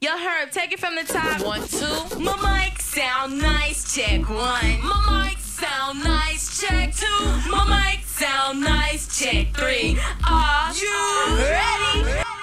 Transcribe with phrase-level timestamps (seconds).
[0.00, 1.44] Yo, Herb, take it from the top.
[1.44, 2.20] One, two.
[2.20, 3.92] My mic sound nice.
[3.92, 4.80] Check one.
[4.80, 6.60] My mic sound nice.
[6.60, 7.50] Check two.
[7.50, 7.64] My
[7.96, 9.18] mic sound nice.
[9.18, 9.98] Check three.
[10.24, 12.37] Are you ready?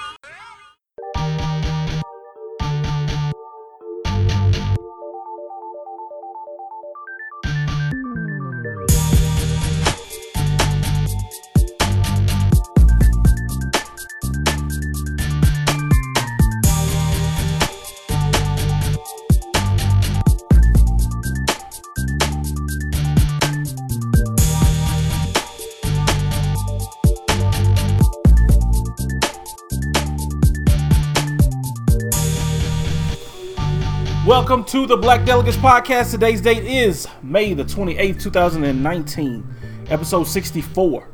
[34.66, 36.10] To the Black Delegates Podcast.
[36.10, 39.46] Today's date is May the 28th, 2019.
[39.88, 41.08] Episode 64.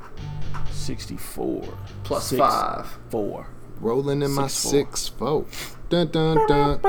[0.70, 1.78] 64.
[2.04, 2.86] Plus Six, five.
[3.10, 3.46] Four.
[3.80, 5.44] Rolling in my Six, four.
[5.44, 5.68] six four.
[5.90, 6.80] Dun dun dun.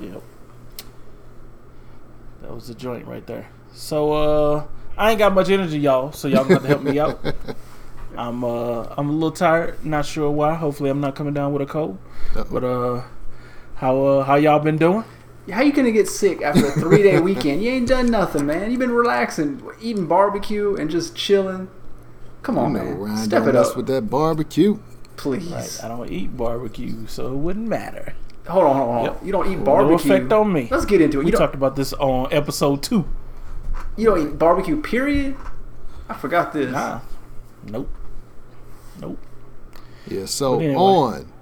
[0.00, 0.22] Yep.
[2.42, 3.48] That was the joint right there.
[3.72, 6.98] So uh I ain't got much energy, y'all, so y'all gonna have to help me
[6.98, 7.20] out.
[8.16, 10.54] I'm uh I'm a little tired, not sure why.
[10.54, 11.98] Hopefully I'm not coming down with a cold.
[12.34, 12.44] Uh-oh.
[12.50, 13.02] But uh
[13.76, 15.04] how uh how y'all been doing?
[15.50, 17.62] How you gonna get sick after a three day weekend?
[17.62, 18.70] You ain't done nothing, man.
[18.70, 21.68] You've been relaxing, eating barbecue and just chilling.
[22.42, 22.96] Come on, man.
[22.98, 24.78] Ryan Step don't it mess up, with that barbecue.
[25.16, 25.50] please.
[25.50, 25.80] Right.
[25.84, 28.14] I don't eat barbecue, so it wouldn't matter.
[28.48, 29.04] Hold on, hold on.
[29.04, 29.20] Yep.
[29.24, 29.64] You don't eat barbecue.
[29.64, 30.12] No barbecue.
[30.14, 30.68] effect on me.
[30.70, 31.24] Let's get into it.
[31.24, 33.06] We You don't, talked about this on episode two.
[33.96, 35.36] you don't eat barbecue, period.
[36.08, 36.70] I forgot this.
[36.72, 37.00] Nah.
[37.66, 37.88] Nope.
[39.00, 39.18] Nope.
[40.06, 40.74] Yeah, so anyway.
[40.74, 41.32] on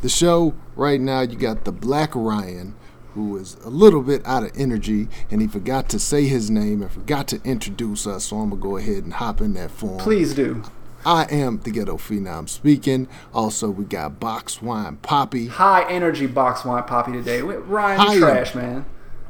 [0.00, 2.74] the show right now, you got the Black Ryan,
[3.14, 6.82] who is a little bit out of energy, and he forgot to say his name
[6.82, 8.24] and forgot to introduce us.
[8.24, 9.98] So I'm gonna go ahead and hop in that form.
[9.98, 10.62] Please do.
[11.04, 13.08] I am the Ghetto Phenom speaking.
[13.34, 15.48] Also, we got Box Wine Poppy.
[15.48, 17.42] High energy box wine poppy today.
[17.42, 18.84] Ryan, High trash, man.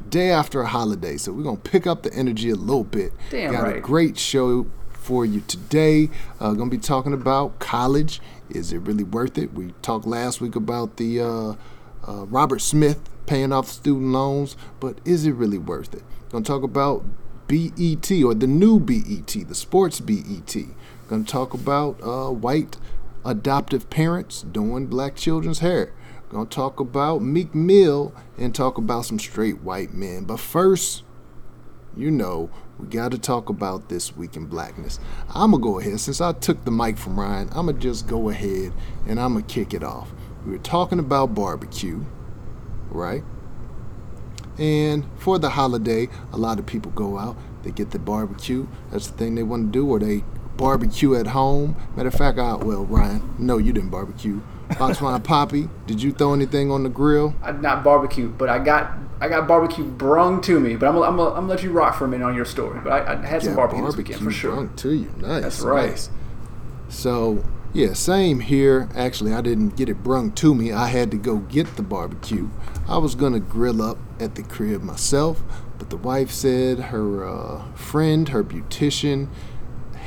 [0.09, 1.17] day after a holiday.
[1.17, 3.13] So we're gonna pick up the energy a little bit.
[3.31, 6.11] Damn Got a great show for you today.
[6.39, 8.21] Uh, gonna be talking about college.
[8.51, 9.55] Is it really worth it?
[9.55, 11.55] We talked last week about the uh,
[12.07, 16.03] uh, Robert Smith paying off student loans, but is it really worth it?
[16.31, 17.05] Gonna talk about
[17.49, 20.57] BET or the new BET, the sports BET.
[21.09, 22.79] Gonna talk about uh, white
[23.25, 25.93] adoptive parents doing black children's hair.
[26.31, 30.25] Gonna talk about Meek Mill and talk about some straight white men.
[30.25, 31.03] But first,
[31.95, 34.99] you know, we got to talk about this week in blackness.
[35.29, 37.49] I'm gonna go ahead since I took the mic from Ryan.
[37.53, 38.73] I'm gonna just go ahead
[39.07, 40.11] and I'm gonna kick it off.
[40.47, 42.05] We were talking about barbecue,
[42.93, 43.23] right?
[44.59, 47.37] And for the holiday, a lot of people go out.
[47.63, 48.67] They get the barbecue.
[48.91, 50.25] That's the thing they want to do, or they
[50.57, 51.77] barbecue at home.
[51.97, 54.41] Matter of fact, I well, Ryan, no, you didn't barbecue.
[54.79, 57.35] Box wine Poppy, did you throw anything on the grill?
[57.43, 60.77] I, not barbecue, but I got I got barbecue brung to me.
[60.77, 62.45] But I'm gonna, I'm gonna, I'm gonna let you rock for a minute on your
[62.45, 62.81] story.
[62.83, 64.55] But I, I had some Yeah, barbecue, this weekend for sure.
[64.55, 65.15] brung to you.
[65.19, 65.43] Nice.
[65.43, 65.91] That's right.
[65.91, 66.11] nice.
[66.89, 67.43] So
[67.75, 68.89] yeah, same here.
[68.95, 70.73] Actually, I didn't get it brung to me.
[70.73, 72.51] I had to go get the barbecue.
[72.87, 75.43] I was gonna grill up at the crib myself,
[75.79, 79.29] but the wife said her uh, friend, her beautician,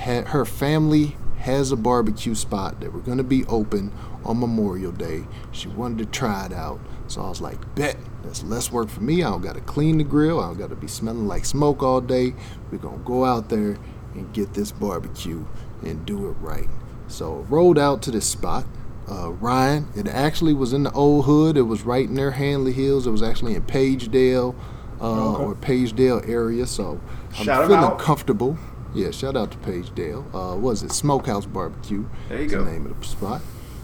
[0.05, 3.91] her family has a barbecue spot that we're gonna be open
[4.23, 5.25] on Memorial Day.
[5.51, 9.01] She wanted to try it out, so I was like, "Bet that's less work for
[9.01, 9.23] me.
[9.23, 10.39] I don't gotta clean the grill.
[10.39, 12.35] I don't gotta be smelling like smoke all day.
[12.71, 13.77] We're gonna go out there
[14.13, 15.45] and get this barbecue
[15.83, 16.69] and do it right."
[17.07, 18.65] So rolled out to this spot.
[19.09, 21.57] Uh, Ryan, it actually was in the old hood.
[21.57, 23.05] It was right near Hanley Hills.
[23.05, 24.55] It was actually in Pagedale
[24.99, 26.65] uh, or Pagedale area.
[26.65, 26.99] So
[27.37, 28.57] I'm Shout feeling comfortable.
[28.95, 30.25] Yeah, shout out to Pagedale.
[30.33, 32.07] Uh, what is it Smokehouse Barbecue?
[32.29, 32.63] There you go.
[32.63, 33.41] The name of the spot.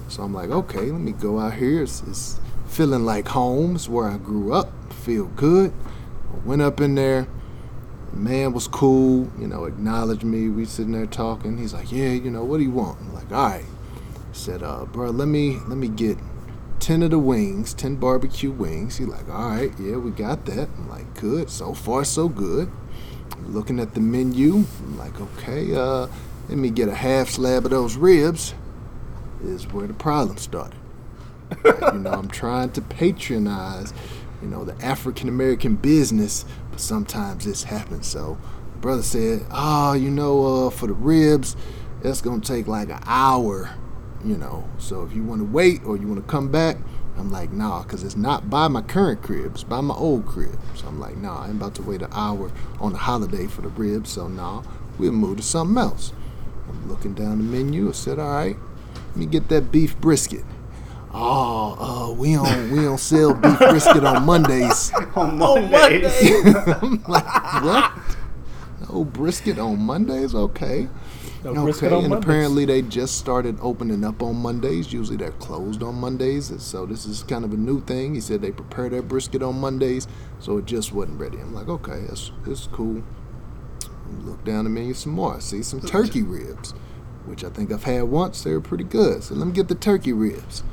[0.07, 1.83] So I'm like, okay, let me go out here.
[1.83, 3.75] It's, it's feeling like home.
[3.75, 4.71] It's where I grew up.
[4.93, 5.73] Feel good.
[6.33, 7.27] I went up in there.
[8.13, 9.31] Man was cool.
[9.39, 10.49] You know, acknowledged me.
[10.49, 11.57] We sitting there talking.
[11.57, 12.99] He's like, yeah, you know, what do you want?
[12.99, 13.66] I'm like, all right.
[14.31, 16.17] He said, uh, bro, let me let me get
[16.79, 18.97] ten of the wings, ten barbecue wings.
[18.97, 20.68] He's like, all right, yeah, we got that.
[20.77, 21.50] I'm like, good.
[21.50, 22.69] So far, so good.
[23.45, 26.07] Looking at the menu, I'm like, okay, uh,
[26.50, 28.53] let me get a half slab of those ribs.
[29.44, 30.77] Is where the problem started.
[31.65, 33.94] you know, I'm trying to patronize,
[34.41, 38.07] you know, the African American business, but sometimes this happens.
[38.07, 38.38] So,
[38.79, 41.56] brother said, "Oh, you know, uh, for the ribs,
[42.01, 43.69] that's gonna take like an hour,
[44.23, 44.68] you know.
[44.77, 46.77] So if you want to wait or you want to come back,
[47.18, 50.57] I'm like, nah, because it's not by my current crib, it's by my old crib.
[50.75, 53.69] So I'm like, nah, I'm about to wait an hour on the holiday for the
[53.69, 54.12] ribs.
[54.12, 54.63] So nah,
[54.97, 56.13] we'll move to something else.
[56.67, 57.89] I'm looking down the menu.
[57.89, 58.57] I said, all right,
[58.95, 60.44] let me get that beef brisket.
[61.13, 64.92] Oh, uh, we don't we don't sell beef brisket on Mondays.
[65.16, 66.06] On Mondays.
[66.81, 67.92] I'm like, what?
[68.90, 70.34] No brisket on Mondays?
[70.34, 70.88] Okay.
[71.44, 72.25] No okay, brisket on and Mondays.
[72.25, 74.94] apparently they just started opening up on Mondays.
[74.94, 78.13] Usually they're closed on Mondays, and so this is kind of a new thing.
[78.16, 80.08] He said they prepare their brisket on Mondays,
[80.40, 81.38] so it just wasn't ready.
[81.40, 83.04] I'm like, okay, that's it's cool.
[84.24, 85.36] Look down the menu some more.
[85.38, 86.72] I see some turkey ribs,
[87.25, 88.44] which I think I've had once.
[88.44, 89.24] They were pretty good.
[89.24, 90.63] So let me get the turkey ribs.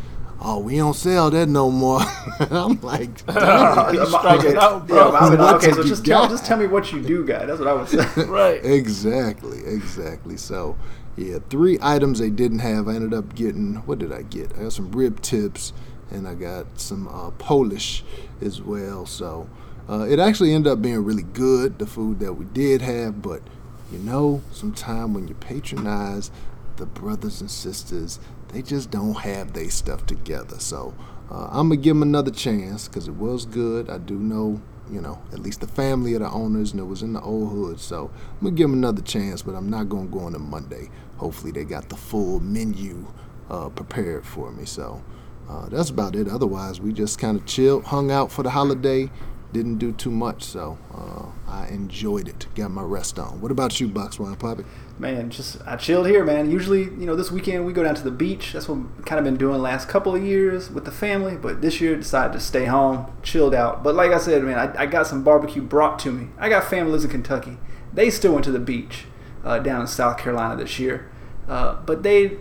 [0.41, 2.01] Oh, we don't sell that no more.
[2.41, 3.95] I'm like, damn.
[3.95, 5.11] You strike it out, bro.
[5.11, 7.45] but I mean, What okay, so just tell, just tell me what you do, guy.
[7.45, 8.25] That's what I would say.
[8.27, 8.65] Right.
[8.65, 10.37] Exactly, exactly.
[10.37, 10.77] So,
[11.17, 12.87] yeah, three items they didn't have.
[12.87, 14.57] I ended up getting what did I get?
[14.57, 15.73] I got some rib tips
[16.11, 18.05] and I got some uh, Polish
[18.41, 19.07] as well.
[19.07, 19.49] So,
[19.89, 23.23] uh, it actually ended up being really good, the food that we did have.
[23.23, 23.43] But
[23.91, 26.31] you know, sometime when you patronize
[26.77, 30.59] the brothers and sisters, they just don't have their stuff together.
[30.59, 30.95] So,
[31.31, 33.91] uh, I'm gonna give them another chance because it was good.
[33.91, 34.61] I do know
[34.91, 37.51] you know, at least the family of the owners, and it was in the old
[37.51, 37.81] hood.
[37.81, 38.11] So
[38.41, 40.91] I'm gonna give them another chance, but I'm not gonna go on a Monday.
[41.17, 43.07] Hopefully, they got the full menu
[43.51, 44.65] uh, prepared for me.
[44.65, 45.03] So
[45.49, 46.29] uh, that's about it.
[46.29, 49.11] Otherwise, we just kind of chilled, hung out for the holiday,
[49.53, 50.43] didn't do too much.
[50.45, 52.47] So uh, I enjoyed it.
[52.55, 53.41] Got my rest on.
[53.41, 54.65] What about you, Box Wine Poppy?
[54.99, 56.51] Man, just I chilled here, man.
[56.51, 58.53] Usually, you know, this weekend we go down to the beach.
[58.53, 61.37] That's what we've kind of been doing last couple of years with the family.
[61.37, 63.85] But this year, decided to stay home, chilled out.
[63.85, 66.29] But like I said, man, I, I got some barbecue brought to me.
[66.37, 67.59] I got family lives in Kentucky.
[67.95, 69.05] They still went to the beach
[69.45, 71.09] uh, down in South Carolina this year.
[71.47, 72.39] Uh, but they,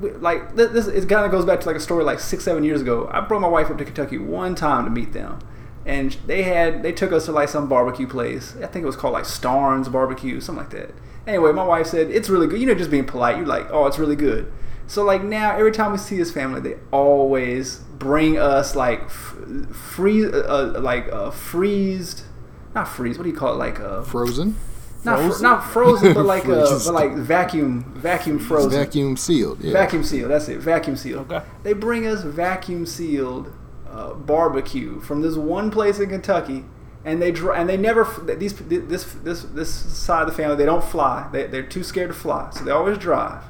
[0.00, 2.80] like, this it kind of goes back to like a story like six, seven years
[2.80, 3.10] ago.
[3.12, 5.40] I brought my wife up to Kentucky one time to meet them
[5.88, 8.54] and they had they took us to like some barbecue place.
[8.62, 10.94] I think it was called like Starnes Barbecue, something like that.
[11.26, 12.60] Anyway, my wife said it's really good.
[12.60, 13.36] You know, just being polite.
[13.36, 14.50] You're like, oh, it's really good.
[14.86, 19.36] So like now, every time we see this family, they always bring us like f-
[19.72, 22.22] freeze, uh, uh, like uh, freezed,
[22.74, 23.18] not freeze.
[23.18, 23.56] What do you call it?
[23.56, 24.56] Like uh, Frozen,
[25.04, 25.42] not fr- Frozen?
[25.42, 28.70] not frozen, but like uh, but like vacuum vacuum frozen.
[28.70, 29.60] vacuum sealed.
[29.62, 29.74] Yeah.
[29.74, 30.30] Vacuum sealed.
[30.30, 30.58] That's it.
[30.60, 31.30] Vacuum sealed.
[31.30, 31.44] Okay.
[31.64, 33.52] They bring us vacuum sealed
[33.90, 36.64] uh, barbecue from this one place in Kentucky,
[37.04, 38.06] and they dr- and they never
[38.36, 41.28] these this this this side of the family they don't fly.
[41.32, 43.44] They they're too scared to fly, so they always drive.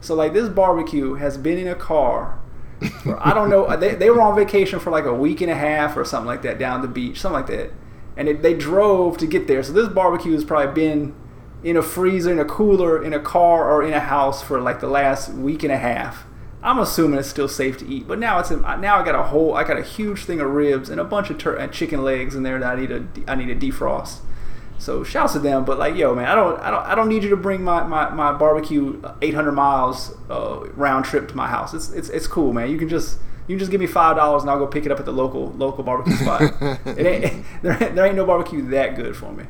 [0.00, 2.38] So like this barbecue has been in a car.
[3.02, 3.76] For, I don't know.
[3.76, 6.42] They, they were on vacation for like a week and a half or something like
[6.42, 7.72] that down the beach, something like that.
[8.16, 9.62] And it, they drove to get there.
[9.62, 11.14] So this barbecue has probably been
[11.64, 14.80] in a freezer, in a cooler, in a car, or in a house for like
[14.80, 16.24] the last week and a half.
[16.68, 19.22] I'm assuming it's still safe to eat, but now it's in, now I got a
[19.24, 22.34] whole I got a huge thing of ribs and a bunch of tur- chicken legs
[22.34, 24.18] in there that I need to I need to defrost.
[24.80, 27.22] So shouts to them, but like yo man, I don't I don't I don't need
[27.24, 31.74] you to bring my my, my barbecue 800 miles uh, round trip to my house.
[31.74, 32.70] It's it's it's cool, man.
[32.70, 33.18] You can just
[33.48, 35.12] you can just give me five dollars and I'll go pick it up at the
[35.12, 36.42] local local barbecue spot.
[36.86, 39.44] it ain't there, ain't- there ain't no barbecue that good for me.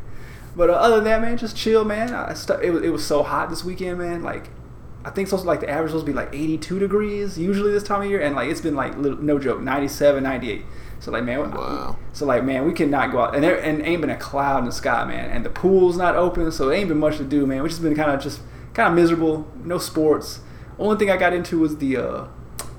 [0.56, 2.14] But uh, other than that, man, just chill, man.
[2.14, 4.22] I stu- it, was, it was so hot this weekend, man.
[4.24, 4.48] Like,
[5.08, 7.82] I think supposed to, like the average supposed to be like 82 degrees usually this
[7.82, 10.64] time of year, and like it's been like no joke 97, 98.
[11.00, 11.96] So like man, Wow.
[12.12, 14.64] so like man, we cannot go out, and there and ain't been a cloud in
[14.66, 17.46] the sky, man, and the pool's not open, so it ain't been much to do,
[17.46, 17.62] man.
[17.62, 18.40] We just been kind of just
[18.74, 19.46] kind of miserable.
[19.64, 20.40] No sports.
[20.78, 22.24] Only thing I got into was the uh,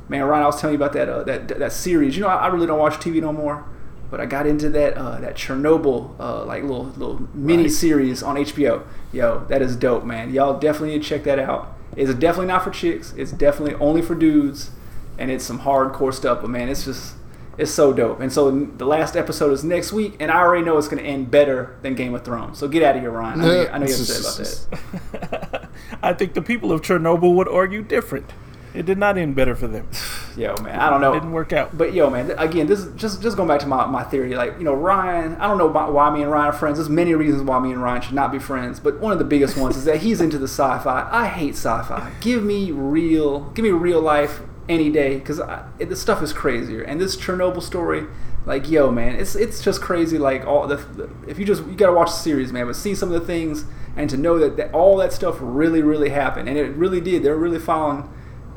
[0.08, 0.44] man, Ryan.
[0.44, 2.16] I was telling you about that uh, that that series.
[2.16, 3.66] You know, I, I really don't watch TV no more.
[4.12, 7.72] But I got into that uh, that Chernobyl uh, like little little mini Right.
[7.72, 8.84] series on HBO.
[9.14, 10.34] Yo, that is dope, man.
[10.34, 11.76] Y'all definitely need to check that out.
[11.96, 13.14] It's definitely not for chicks.
[13.18, 14.72] It's definitely only for dudes,
[15.18, 16.42] and it's some hardcore stuff.
[16.42, 17.16] But man, it's just
[17.58, 18.22] it's so dope.
[18.22, 21.10] And so the last episode is next week, and I already know it's going to
[21.10, 22.58] end better than Game of Thrones.
[22.58, 23.42] So get out of here, Ryan.
[23.42, 25.70] I know, you- I know you're upset about that.
[26.02, 28.32] I think the people of Chernobyl would argue different.
[28.80, 29.90] It did not end better for them.
[30.38, 31.12] Yo, man, I don't know.
[31.12, 31.78] It didn't work out.
[31.78, 34.36] But yo, man, again, this is just just going back to my, my theory.
[34.36, 36.78] Like, you know, Ryan, I don't know why me and Ryan are friends.
[36.78, 38.80] There's many reasons why me and Ryan should not be friends.
[38.80, 41.10] But one of the biggest ones is that he's into the sci-fi.
[41.12, 42.14] I hate sci-fi.
[42.22, 45.42] Give me real, give me real life any day because
[45.80, 46.82] the stuff is crazier.
[46.82, 48.06] And this Chernobyl story,
[48.46, 50.18] like, yo, man, it's it's just crazy.
[50.18, 52.68] Like all the, the if you just you gotta watch the series, man.
[52.68, 53.66] But see some of the things
[53.98, 57.24] and to know that, that all that stuff really really happened and it really did.
[57.24, 58.10] They're really following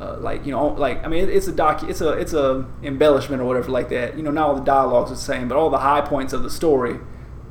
[0.02, 2.66] uh, like you know, like I mean, it, it's a doc, it's a it's a
[2.82, 4.16] embellishment or whatever like that.
[4.16, 6.42] You know, not all the dialogues are the same, but all the high points of
[6.42, 6.98] the story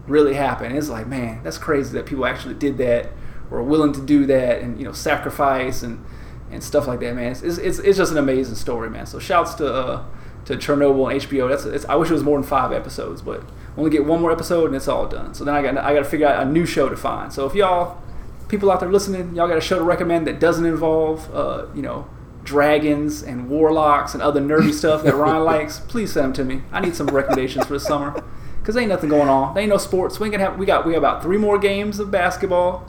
[0.05, 0.75] really happen.
[0.75, 3.09] It's like, man, that's crazy that people actually did that
[3.49, 6.03] or are willing to do that and you know, sacrifice and
[6.51, 7.31] and stuff like that, man.
[7.31, 9.05] It's it's, it's, just an amazing story, man.
[9.05, 10.05] So shouts to uh,
[10.45, 11.47] to Chernobyl and HBO.
[11.49, 13.43] That's I wish it was more than five episodes, but
[13.77, 15.33] only get one more episode and it's all done.
[15.33, 17.31] So then I got I got to figure out a new show to find.
[17.31, 18.01] So if y'all
[18.49, 21.81] people out there listening, y'all got a show to recommend that doesn't involve uh, you
[21.81, 22.09] know
[22.43, 26.63] dragons and warlocks and other nerdy stuff that Ryan likes, please send them to me.
[26.71, 28.23] I need some recommendations for the summer.
[28.63, 29.55] Cause ain't nothing going on.
[29.55, 30.19] There ain't no sports.
[30.19, 30.59] We ain't gonna have.
[30.59, 30.85] We got.
[30.85, 32.87] We got about three more games of basketball,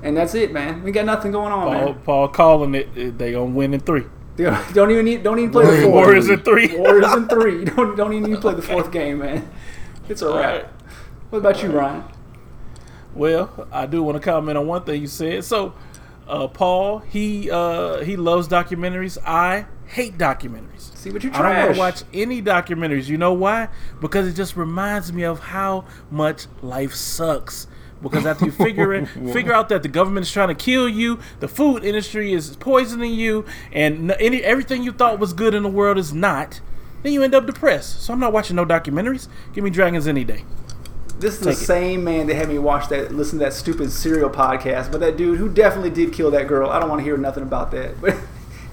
[0.00, 0.84] and that's it, man.
[0.84, 2.02] We got nothing going on, Paul, man.
[2.04, 3.18] Paul calling it.
[3.18, 4.04] They gonna win in three.
[4.36, 5.22] Don't even need.
[5.22, 5.92] Don't even play the fourth.
[5.92, 6.76] Warriors in three.
[6.76, 7.64] Warriors in three.
[7.76, 9.50] Don't don't even need to play the fourth game, man.
[10.08, 10.36] It's a wrap.
[10.36, 10.64] Alright.
[11.30, 12.04] What about you, Ryan?
[13.14, 15.44] Well, I do want to comment on one thing you said.
[15.44, 15.74] So,
[16.28, 19.18] uh, Paul, he uh, he loves documentaries.
[19.24, 20.96] I hate documentaries.
[20.96, 23.08] See what you I don't want to watch any documentaries.
[23.08, 23.68] You know why?
[24.00, 27.66] Because it just reminds me of how much life sucks.
[28.00, 31.20] Because after you figure it, figure out that the government is trying to kill you,
[31.38, 35.68] the food industry is poisoning you, and any everything you thought was good in the
[35.68, 36.60] world is not,
[37.02, 38.02] then you end up depressed.
[38.02, 39.28] So I'm not watching no documentaries.
[39.52, 40.44] Give me dragons any day.
[41.18, 41.56] This is the it.
[41.56, 44.90] same man that had me watch that, listen to that stupid serial podcast.
[44.90, 47.42] But that dude who definitely did kill that girl, I don't want to hear nothing
[47.42, 47.94] about that.
[48.00, 48.16] But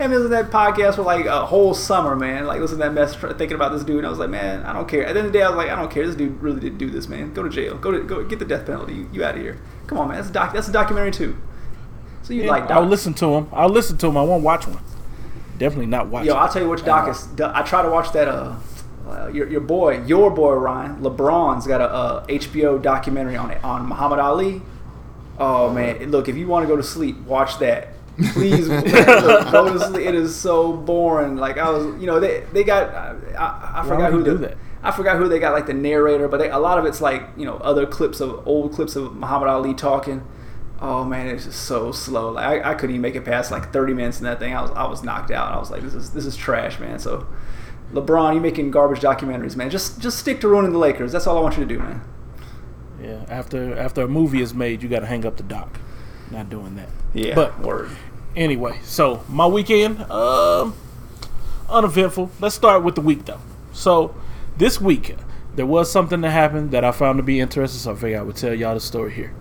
[0.05, 2.45] and listen to that podcast for like a whole summer, man.
[2.45, 3.97] Like listen to that mess, thinking about this dude.
[3.97, 5.05] And I was like, man, I don't care.
[5.05, 6.07] At the end of the day, I was like, I don't care.
[6.07, 7.33] This dude really did do this, man.
[7.33, 7.77] Go to jail.
[7.77, 8.93] Go to go get the death penalty.
[8.93, 9.59] You, you out of here.
[9.87, 10.15] Come on, man.
[10.15, 10.53] That's a doc.
[10.53, 11.37] That's a documentary too.
[12.23, 12.71] So you Yeah, like?
[12.71, 13.49] I'll listen to him.
[13.51, 14.15] I'll listen to him.
[14.15, 14.81] I won't watch one.
[15.57, 16.25] Definitely not watch.
[16.25, 16.35] Yo.
[16.35, 17.27] I'll tell you which doc is.
[17.41, 18.29] I try to watch that.
[18.29, 18.55] Uh,
[19.09, 23.63] uh, your, your boy, your boy Ryan LeBron's got a uh, HBO documentary on it
[23.63, 24.61] on Muhammad Ali.
[25.37, 27.89] Oh man, look, if you want to go to sleep, watch that.
[28.33, 30.05] Please look, go to sleep.
[30.05, 31.37] It is so boring.
[31.37, 32.93] Like I was, you know, they they got.
[33.37, 34.57] I, I, forgot who he the, do that?
[34.83, 37.23] I forgot who they got like the narrator, but they, a lot of it's like
[37.37, 40.25] you know other clips of old clips of Muhammad Ali talking.
[40.81, 42.31] Oh man, it's just so slow.
[42.31, 44.55] Like I, I couldn't even make it past like 30 minutes in that thing.
[44.55, 45.51] I was I was knocked out.
[45.53, 46.99] I was like, this is this is trash, man.
[46.99, 47.27] So,
[47.93, 49.69] LeBron, you making garbage documentaries, man.
[49.69, 51.11] Just just stick to ruining the Lakers.
[51.11, 52.01] That's all I want you to do, man.
[53.01, 55.79] Yeah, after after a movie is made, you got to hang up the doc.
[56.31, 56.89] Not doing that.
[57.13, 57.89] Yeah, But word.
[58.35, 60.75] anyway, so my weekend, um,
[61.67, 62.31] uneventful.
[62.39, 63.39] Let's start with the week though.
[63.73, 64.15] So
[64.57, 65.15] this week
[65.55, 67.79] there was something that happened that I found to be interesting.
[67.79, 69.33] So I figured I would tell y'all the story here.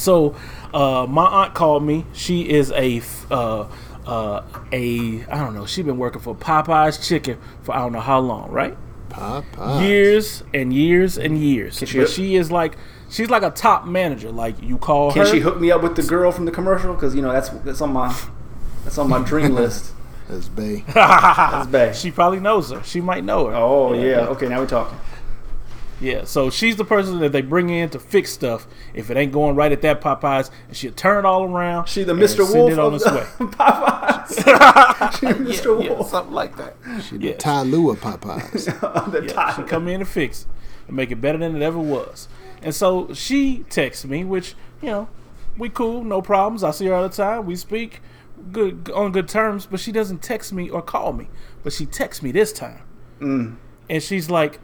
[0.00, 0.34] So
[0.72, 2.06] uh, my aunt called me.
[2.12, 3.66] She is a f- uh,
[4.06, 4.42] uh,
[4.72, 5.66] a I don't know.
[5.66, 8.76] She's been working for Popeye's Chicken for I don't know how long, right?
[9.10, 9.82] Popeye.
[9.86, 11.78] years and years and years.
[11.78, 12.76] Can she- but she is like
[13.10, 14.30] she's like a top manager.
[14.30, 15.30] Like you call Can her.
[15.30, 16.94] she hook me up with the girl from the commercial?
[16.94, 18.16] Because you know that's that's on my
[18.84, 19.92] that's on my dream list.
[20.28, 20.84] That's Bay.
[20.94, 21.96] That's bad.
[21.96, 22.82] she probably knows her.
[22.84, 23.54] She might know her.
[23.56, 24.20] Oh yeah.
[24.28, 24.96] Okay, now we're talking.
[26.00, 29.32] Yeah, so she's the person that they bring in to fix stuff if it ain't
[29.32, 31.86] going right at that Popeyes, and she'll turn it all around.
[31.88, 32.46] She the Mr.
[32.46, 33.26] send Wolf it on of its way.
[33.46, 34.34] Popeyes.
[35.20, 35.84] she Mr.
[35.84, 36.10] Yeah, Wolf.
[36.10, 36.76] something like that.
[37.02, 37.36] She the Yeah.
[37.36, 38.64] Ty Lue Popeyes.
[39.12, 39.52] the Yeah, tie.
[39.56, 40.46] she come in and fix it
[40.88, 42.28] and make it better than it ever was.
[42.62, 45.08] And so she texts me, which you know,
[45.58, 46.64] we cool, no problems.
[46.64, 47.44] I see her all the time.
[47.44, 48.00] We speak
[48.52, 51.28] good on good terms, but she doesn't text me or call me.
[51.62, 52.80] But she texts me this time,
[53.20, 53.56] Mm.
[53.90, 54.60] and she's like,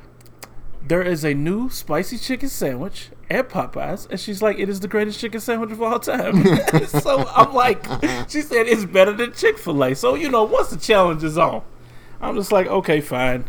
[0.87, 4.87] "There is a new spicy chicken sandwich." At Popeyes, and she's like, "It is the
[4.87, 6.45] greatest chicken sandwich of all time."
[6.87, 7.85] so I'm like,
[8.31, 9.95] she said it's better than Chick Fil A.
[9.97, 11.63] So you know, once the challenge is on,
[12.21, 13.47] I'm just like, okay, fine.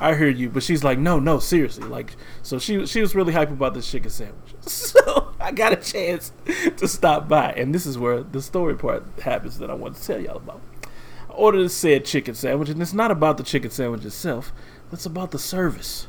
[0.00, 3.32] I hear you, but she's like, no, no, seriously, like, so she she was really
[3.32, 4.54] hype about this chicken sandwich.
[4.68, 6.32] So I got a chance
[6.76, 10.04] to stop by, and this is where the story part happens that I want to
[10.04, 10.60] tell y'all about.
[11.30, 14.52] I ordered a said chicken sandwich, and it's not about the chicken sandwich itself,
[14.92, 16.06] it's about the service.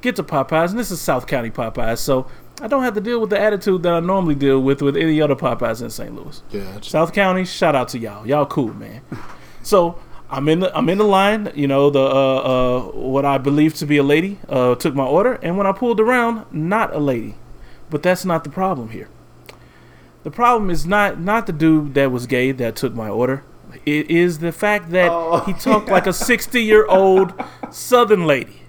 [0.00, 2.26] Get to Popeyes, and this is South County Popeyes, so
[2.60, 5.20] I don't have to deal with the attitude that I normally deal with with any
[5.20, 6.14] other Popeyes in St.
[6.14, 6.42] Louis.
[6.50, 6.80] Yeah.
[6.80, 8.26] South County, shout out to y'all.
[8.26, 9.00] Y'all cool, man.
[9.60, 9.98] So
[10.30, 11.50] I'm in the I'm in the line.
[11.54, 15.04] You know the uh, uh, what I believe to be a lady uh, took my
[15.04, 17.34] order, and when I pulled around, not a lady.
[17.90, 19.08] But that's not the problem here.
[20.22, 23.42] The problem is not not the dude that was gay that took my order.
[23.84, 27.34] It is the fact that Oh, he talked like a 60 year old
[27.70, 28.62] Southern lady.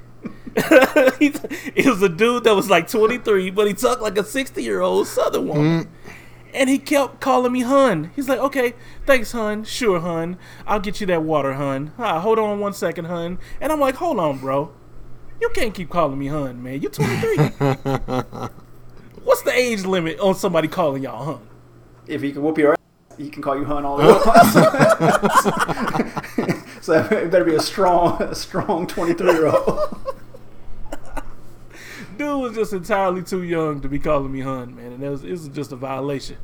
[1.20, 1.34] he,
[1.76, 4.82] it was a dude that was like 23, but he talked like a 60 year
[4.82, 5.90] old Southern woman.
[6.54, 8.12] And he kept calling me hun.
[8.16, 8.74] He's like, okay,
[9.06, 9.64] thanks, hun.
[9.64, 10.38] Sure, hun.
[10.66, 11.92] I'll get you that water, hun.
[12.00, 13.38] Ah, hold on one second, hun.
[13.62, 14.74] And I'm like, hold on, bro.
[15.40, 16.82] You can't keep calling me hun, man.
[16.82, 17.38] You're 23.
[19.24, 21.48] What's the age limit on somebody calling y'all hun?
[22.08, 22.78] If he can whoop your ass,
[23.18, 24.06] he can call you hun all the
[26.46, 26.64] time.
[26.82, 30.16] so it better be a strong, a strong 23 year old.
[32.20, 34.92] Dude was just entirely too young to be calling me hun, man.
[34.92, 36.36] And it was, it was just a violation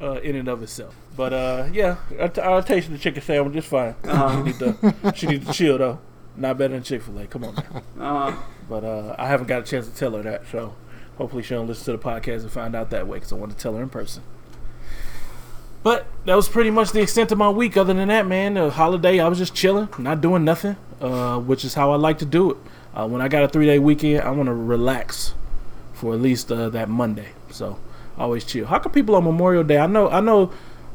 [0.00, 0.94] uh, in and of itself.
[1.16, 3.56] But uh, yeah, I, I tasted the chicken sandwich.
[3.56, 3.96] It's fine.
[4.04, 4.36] Uh-huh.
[4.36, 5.98] She, need to, she need to chill, though.
[6.36, 7.26] Not better than Chick fil A.
[7.26, 7.82] Come on, man.
[7.98, 8.36] Uh,
[8.68, 10.74] But uh, I haven't got a chance to tell her that, so
[11.16, 13.52] hopefully she don't listen to the podcast and find out that way because I want
[13.52, 14.22] to tell her in person.
[15.82, 17.76] But that was pretty much the extent of my week.
[17.76, 21.64] Other than that, man, the holiday, I was just chilling, not doing nothing, uh, which
[21.64, 22.56] is how I like to do it.
[22.96, 25.34] Uh, when I got a three day weekend, I want to relax
[25.92, 27.28] for at least uh, that Monday.
[27.50, 27.78] So
[28.16, 28.66] always chill.
[28.66, 29.78] How come people on Memorial Day?
[29.78, 30.52] I know, I know,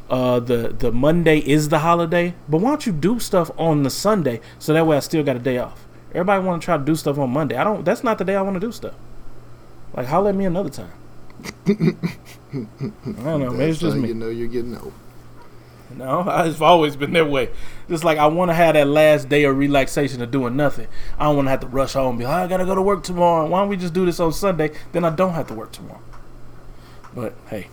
[0.10, 3.90] uh, the the Monday is the holiday, but why don't you do stuff on the
[3.90, 5.86] Sunday so that way I still got a day off?
[6.10, 7.56] Everybody want to try to do stuff on Monday.
[7.56, 7.86] I don't.
[7.86, 8.96] That's not the day I want to do stuff.
[9.94, 10.92] Like, holler at me another time.
[11.68, 12.64] I
[13.24, 13.52] don't know.
[13.52, 14.10] Maybe it's That's just how me.
[14.10, 14.94] you know you're getting old.
[15.98, 17.50] No, I've always been that way.
[17.90, 20.88] Just like I want to have that last day of relaxation of doing nothing.
[21.20, 22.82] I don't want to have to rush home and be like, I gotta go to
[22.82, 23.48] work tomorrow.
[23.48, 24.72] Why don't we just do this on Sunday?
[24.92, 26.02] Then I don't have to work tomorrow.
[27.14, 27.68] But hey,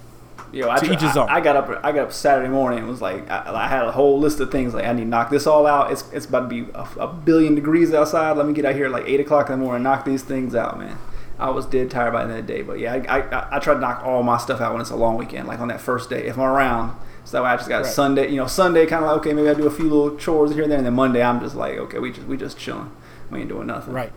[0.50, 1.36] Yo, I, To I.
[1.36, 1.84] I got up.
[1.84, 2.80] I got up Saturday morning.
[2.80, 4.72] and was like, I, I had a whole list of things.
[4.72, 5.92] Like, I need to knock this all out.
[5.92, 8.36] It's it's about to be a, a billion degrees outside.
[8.36, 9.76] Let me get out here at like eight o'clock in the morning.
[9.76, 10.96] and Knock these things out, man.
[11.38, 12.62] I was dead tired by the end of the day.
[12.62, 14.96] But yeah, I, I, I try to knock all my stuff out when it's a
[14.96, 16.98] long weekend, like on that first day, if I'm around.
[17.28, 17.92] So that way I just got Right.
[17.92, 18.30] Sunday.
[18.30, 20.62] You know, Sunday kind of like okay, maybe I do a few little chores here
[20.62, 22.90] and there, and then Monday I'm just like, okay, we just we just chilling.
[23.30, 23.92] We ain't doing nothing.
[23.92, 24.12] right,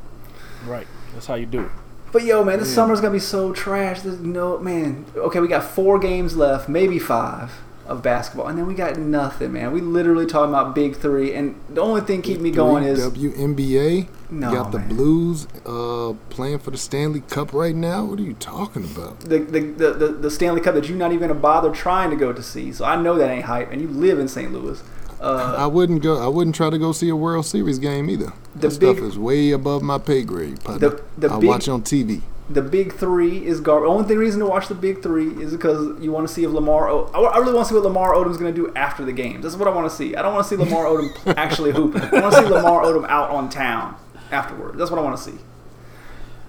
[0.65, 0.87] right.
[1.13, 1.71] That's how you do it.
[2.13, 3.99] But yo, man, this summer's gonna be so trash.
[3.99, 5.05] There's no man.
[5.13, 7.51] Okay, we got four games left, maybe five
[7.87, 9.71] of basketball, and then we got nothing, man.
[9.71, 14.07] We literally talking about big three, and the only thing keeping me going is WNBA.
[14.29, 14.87] No, you got the man.
[14.89, 18.05] Blues uh, playing for the Stanley Cup right now.
[18.05, 19.19] What are you talking about?
[19.21, 22.15] the, the, the, the, the Stanley Cup that you're not even gonna bother trying to
[22.15, 22.71] go to see.
[22.71, 24.53] So I know that ain't hype, and you live in St.
[24.53, 24.81] Louis.
[25.19, 26.17] Uh, I wouldn't go.
[26.23, 28.33] I wouldn't try to go see a World Series game either.
[28.55, 30.63] The that stuff is way above my pay grade.
[30.63, 30.89] partner.
[30.89, 32.21] The- the I big- watch on TV.
[32.49, 33.87] The big three is garbage.
[33.89, 36.51] Only thing reason to watch the big three is because you want to see if
[36.51, 36.89] Lamar.
[36.89, 39.13] O- I I really want to see what Lamar Odom's going to do after the
[39.13, 39.41] game.
[39.41, 40.15] That's what I want to see.
[40.15, 42.01] I don't want to see Lamar Odom actually hooping.
[42.01, 43.95] I want to see Lamar Odom out on town
[44.31, 44.77] afterward.
[44.77, 45.37] That's what I want to see.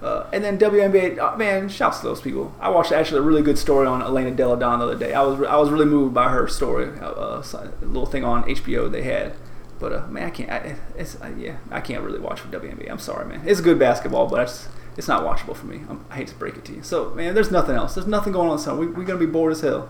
[0.01, 2.53] Uh, and then WNBA, uh, man, shouts to those people.
[2.59, 5.13] I watched actually a really good story on Elena Delle Donne the other day.
[5.13, 6.87] I was re- I was really moved by her story.
[6.99, 7.43] Uh, uh,
[7.81, 9.33] a little thing on HBO they had.
[9.79, 10.49] But uh, man, I can't.
[10.51, 12.91] I, it's yeah, I can't really watch for WNBA.
[12.91, 13.43] I'm sorry, man.
[13.45, 15.81] It's good basketball, but it's it's not watchable for me.
[15.89, 16.83] I'm, I hate to break it to you.
[16.83, 17.95] So man, there's nothing else.
[17.95, 18.59] There's nothing going on.
[18.59, 19.89] So we, we're gonna be bored as hell.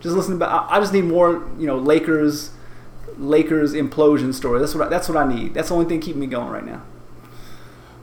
[0.00, 0.46] Just listen to.
[0.46, 1.48] I, I just need more.
[1.58, 2.50] You know, Lakers,
[3.16, 4.60] Lakers implosion story.
[4.60, 5.54] That's what I, that's what I need.
[5.54, 6.82] That's the only thing keeping me going right now.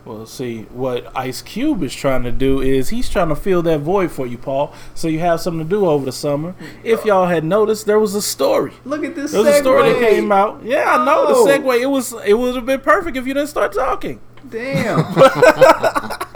[0.04, 3.82] Well, see, what Ice Cube is trying to do is he's trying to fill that
[3.82, 6.56] void for you, Paul, so you have something to do over the summer.
[6.84, 8.74] If uh, y'all had noticed, there was a story.
[8.84, 9.32] Look at this.
[9.32, 10.64] There was a story that came out.
[10.64, 11.46] Yeah, I know Oh.
[11.46, 11.80] the segue.
[11.80, 14.20] It was it would have been perfect if you didn't start talking.
[14.50, 15.06] Damn.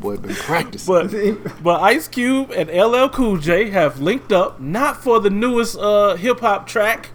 [0.00, 1.42] Boy been practicing.
[1.42, 5.78] But but Ice Cube and LL Cool J have linked up, not for the newest
[5.78, 7.10] uh, hip hop track,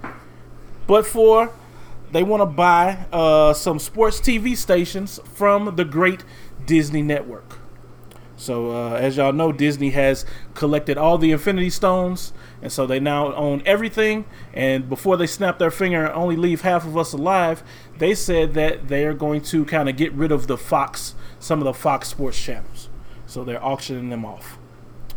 [0.88, 1.52] but for
[2.12, 6.24] they want to buy uh, some sports TV stations from the great
[6.66, 7.60] Disney network.
[8.38, 13.00] So uh, as y'all know, Disney has collected all the Infinity Stones, and so they
[13.00, 14.26] now own everything.
[14.54, 17.64] And before they snap their finger and only leave half of us alive,
[17.98, 21.60] they said that they are going to kind of get rid of the Fox, some
[21.60, 22.75] of the Fox Sports channels.
[23.28, 24.58] So they're auctioning them off.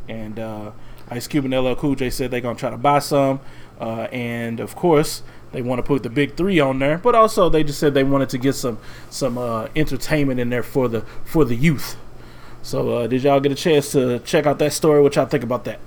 [0.08, 0.72] And uh,
[1.10, 3.40] Ice Cube and LL Cool J said they're gonna try to buy some,
[3.80, 6.98] uh, and of course they want to put the big three on there.
[6.98, 8.78] But also they just said they wanted to get some
[9.10, 11.96] some uh, entertainment in there for the for the youth.
[12.62, 15.00] So uh, did y'all get a chance to check out that story?
[15.00, 15.80] What y'all think about that?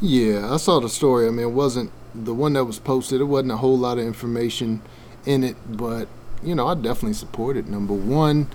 [0.00, 1.28] Yeah, I saw the story.
[1.28, 3.20] I mean, it wasn't the one that was posted.
[3.20, 4.82] It wasn't a whole lot of information
[5.24, 6.08] in it, but
[6.42, 7.68] you know, I definitely support it.
[7.68, 8.48] Number one,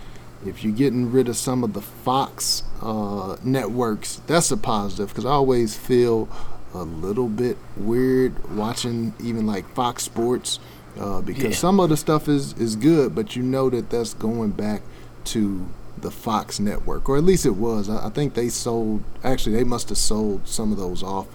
[0.45, 5.26] if you're getting rid of some of the Fox uh, networks, that's a positive because
[5.26, 6.30] I always feel
[6.73, 10.60] a little bit weird watching even like Fox Sports
[11.00, 11.52] uh, because Yeah.
[11.52, 14.82] some of the stuff is is good, but you know that that's going back
[15.26, 15.67] to
[16.00, 17.89] the Fox network, or at least it was.
[17.89, 19.04] I, I think they sold.
[19.23, 21.28] Actually, they must have sold some of those off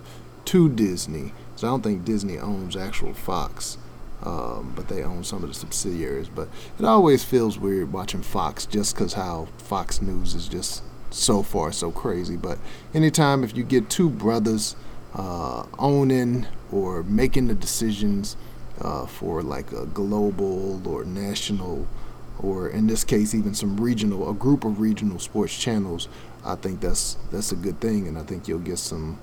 [0.46, 1.32] to Disney.
[1.56, 3.78] So I don't think Disney owns actual Fox,
[4.22, 6.28] um, but they own some of the subsidiaries.
[6.28, 11.42] But it always feels weird watching Fox just because how Fox News is just so
[11.42, 12.36] far so crazy.
[12.36, 12.58] But
[12.94, 14.76] anytime if you get two brothers
[15.14, 18.36] uh, owning or making the decisions
[18.80, 21.86] uh, for like a global or national
[22.38, 26.08] or in this case even some regional a group of regional sports channels
[26.44, 29.18] i think that's that's a good thing and i think you'll get some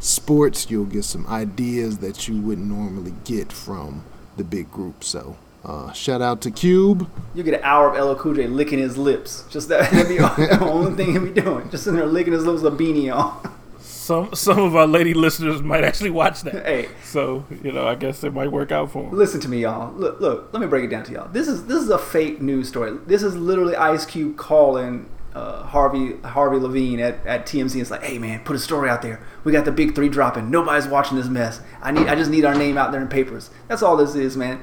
[0.00, 4.02] sports you'll get some ideas that you wouldn't normally get from
[4.38, 8.14] the big group so uh, shout out to cube You get an hour of LL
[8.18, 9.44] Cool J licking his lips.
[9.50, 11.68] Just that, that'd be the only thing he'd be doing.
[11.68, 13.52] Just sitting there licking his lips with a beanie on.
[13.80, 16.64] Some some of our lady listeners might actually watch that.
[16.64, 19.18] Hey, So you know, I guess it might work out for them.
[19.18, 19.92] listen to me, y'all.
[19.94, 20.48] Look, look.
[20.52, 21.28] Let me break it down to y'all.
[21.28, 22.96] This is this is a fake news story.
[23.06, 27.78] This is literally Ice Cube calling uh, Harvey Harvey Levin at, at TMZ.
[27.80, 29.20] It's like, hey man, put a story out there.
[29.48, 30.50] We got the big three dropping.
[30.50, 31.62] Nobody's watching this mess.
[31.80, 33.48] I need I just need our name out there in papers.
[33.66, 34.62] That's all this is, man.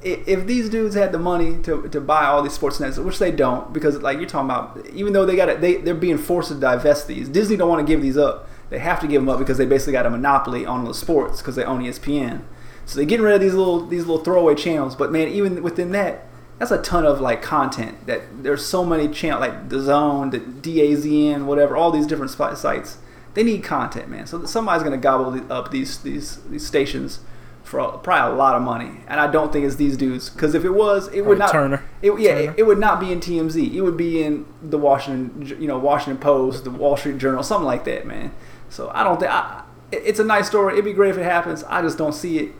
[0.00, 3.30] If these dudes had the money to, to buy all these sports nets, which they
[3.30, 6.48] don't, because like you're talking about, even though they got it, they they're being forced
[6.48, 7.28] to divest these.
[7.28, 8.48] Disney don't want to give these up.
[8.70, 11.42] They have to give them up because they basically got a monopoly on the sports
[11.42, 12.44] because they own ESPN.
[12.86, 14.96] So they're getting rid of these little these little throwaway channels.
[14.96, 16.26] But man, even within that,
[16.58, 18.06] that's a ton of like content.
[18.06, 22.96] That there's so many channels like the Zone, the DAZN, whatever, all these different sites.
[23.34, 24.26] They need content, man.
[24.26, 27.20] So somebody's gonna gobble up these these these stations
[27.64, 29.00] for a- probably a lot of money.
[29.08, 31.50] And I don't think it's these dudes because if it was, it would not.
[31.50, 31.82] Turner.
[32.02, 32.50] It, yeah, Turner.
[32.52, 33.74] it, it would not be in TMZ.
[33.74, 37.66] It would be in the Washington, you know, Washington Post, the Wall Street Journal, something
[37.66, 38.32] like that, man.
[38.68, 40.74] So I don't think I, it's a nice story.
[40.74, 41.64] It'd be great if it happens.
[41.64, 42.52] I just don't see it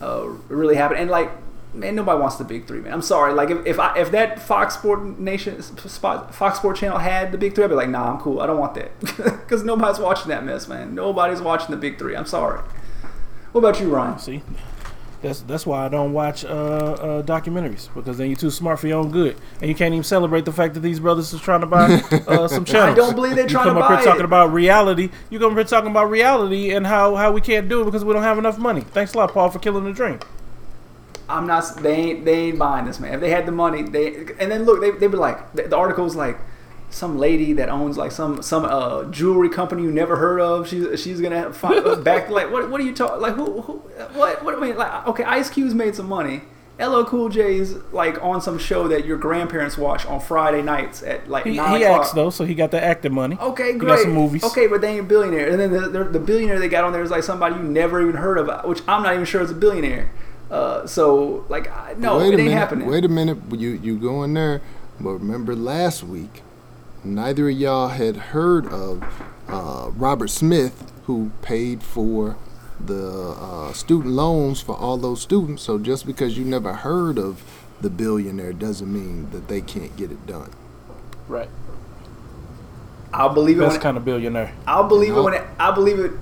[0.00, 0.96] uh, really happen.
[0.96, 1.30] And like,
[1.76, 2.92] man, nobody wants the big three, man.
[2.92, 3.32] I'm sorry.
[3.32, 7.54] Like, if if, I, if that Fox Sport Nation, Fox Sport Channel had the big
[7.54, 8.40] three, I'd be like, nah, I'm cool.
[8.40, 10.94] I don't want that because nobody's watching that mess, man.
[10.94, 12.16] Nobody's watching the big three.
[12.16, 12.60] I'm sorry.
[13.52, 14.18] What about you, Ryan?
[14.18, 14.42] See,
[15.22, 18.86] that's that's why I don't watch uh, uh, documentaries because then you're too smart for
[18.86, 21.62] your own good, and you can't even celebrate the fact that these brothers are trying
[21.62, 21.86] to buy
[22.28, 22.92] uh, some channels.
[22.92, 25.10] I don't believe they're you trying come to up buy here talking about reality.
[25.30, 28.04] You come up here talking about reality and how how we can't do it because
[28.04, 28.82] we don't have enough money.
[28.82, 30.20] Thanks a lot, Paul, for killing the dream.
[31.28, 31.64] I'm not.
[31.82, 32.24] They ain't.
[32.24, 33.14] They ain't buying this, man.
[33.14, 34.16] If they had the money, they.
[34.38, 36.38] And then look, they they be like the, the article's like
[36.88, 40.68] some lady that owns like some some uh, jewelry company you never heard of.
[40.68, 42.30] She's she's gonna find back.
[42.36, 43.20] Like what what are you talking?
[43.20, 43.72] Like who, who
[44.14, 46.42] what what I mean like okay, Ice Cube's made some money.
[46.78, 51.26] LL Cool J's like on some show that your grandparents watch on Friday nights at
[51.26, 52.02] like He, nine he o'clock.
[52.02, 53.38] acts though, so he got the acting money.
[53.40, 53.88] Okay, He great.
[53.88, 54.44] got some movies.
[54.44, 55.48] Okay, but they ain't billionaire.
[55.48, 58.02] And then the, the, the billionaire they got on there is like somebody you never
[58.02, 60.10] even heard of, which I'm not even sure is a billionaire.
[60.50, 62.52] Uh, so like, I- no, wait it a ain't minute.
[62.52, 62.88] happening.
[62.88, 63.38] Wait a minute.
[63.50, 64.62] You you go in there,
[65.00, 66.42] but remember last week,
[67.04, 69.02] neither of y'all had heard of
[69.48, 72.36] uh, Robert Smith, who paid for
[72.78, 75.62] the uh, student loans for all those students.
[75.62, 77.42] So just because you never heard of
[77.80, 80.50] the billionaire doesn't mean that they can't get it done.
[81.28, 81.48] Right.
[83.12, 83.60] I'll believe it.
[83.60, 84.52] Best When it kind of billionaire.
[84.66, 85.20] I'll believe No.
[85.20, 86.12] it when it, I believe it.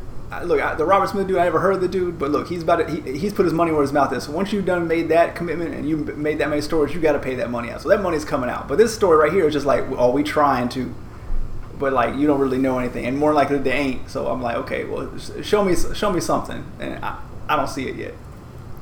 [0.43, 2.63] Look, I, the Robert Smith dude, I never heard of the dude, but look, he's
[2.63, 2.89] about it.
[2.89, 4.25] He, he's put his money where his mouth is.
[4.25, 7.13] So once you've done made that commitment and you made that many stories, you got
[7.13, 7.83] to pay that money out.
[7.83, 8.69] So that money's coming out.
[8.69, 10.95] But this story right here is just like, oh, we trying to,
[11.79, 14.11] but like you don't really know anything, and more likely they ain't.
[14.11, 17.19] So I'm like, okay, well, show me, show me something, and I,
[17.49, 18.15] I don't see it yet.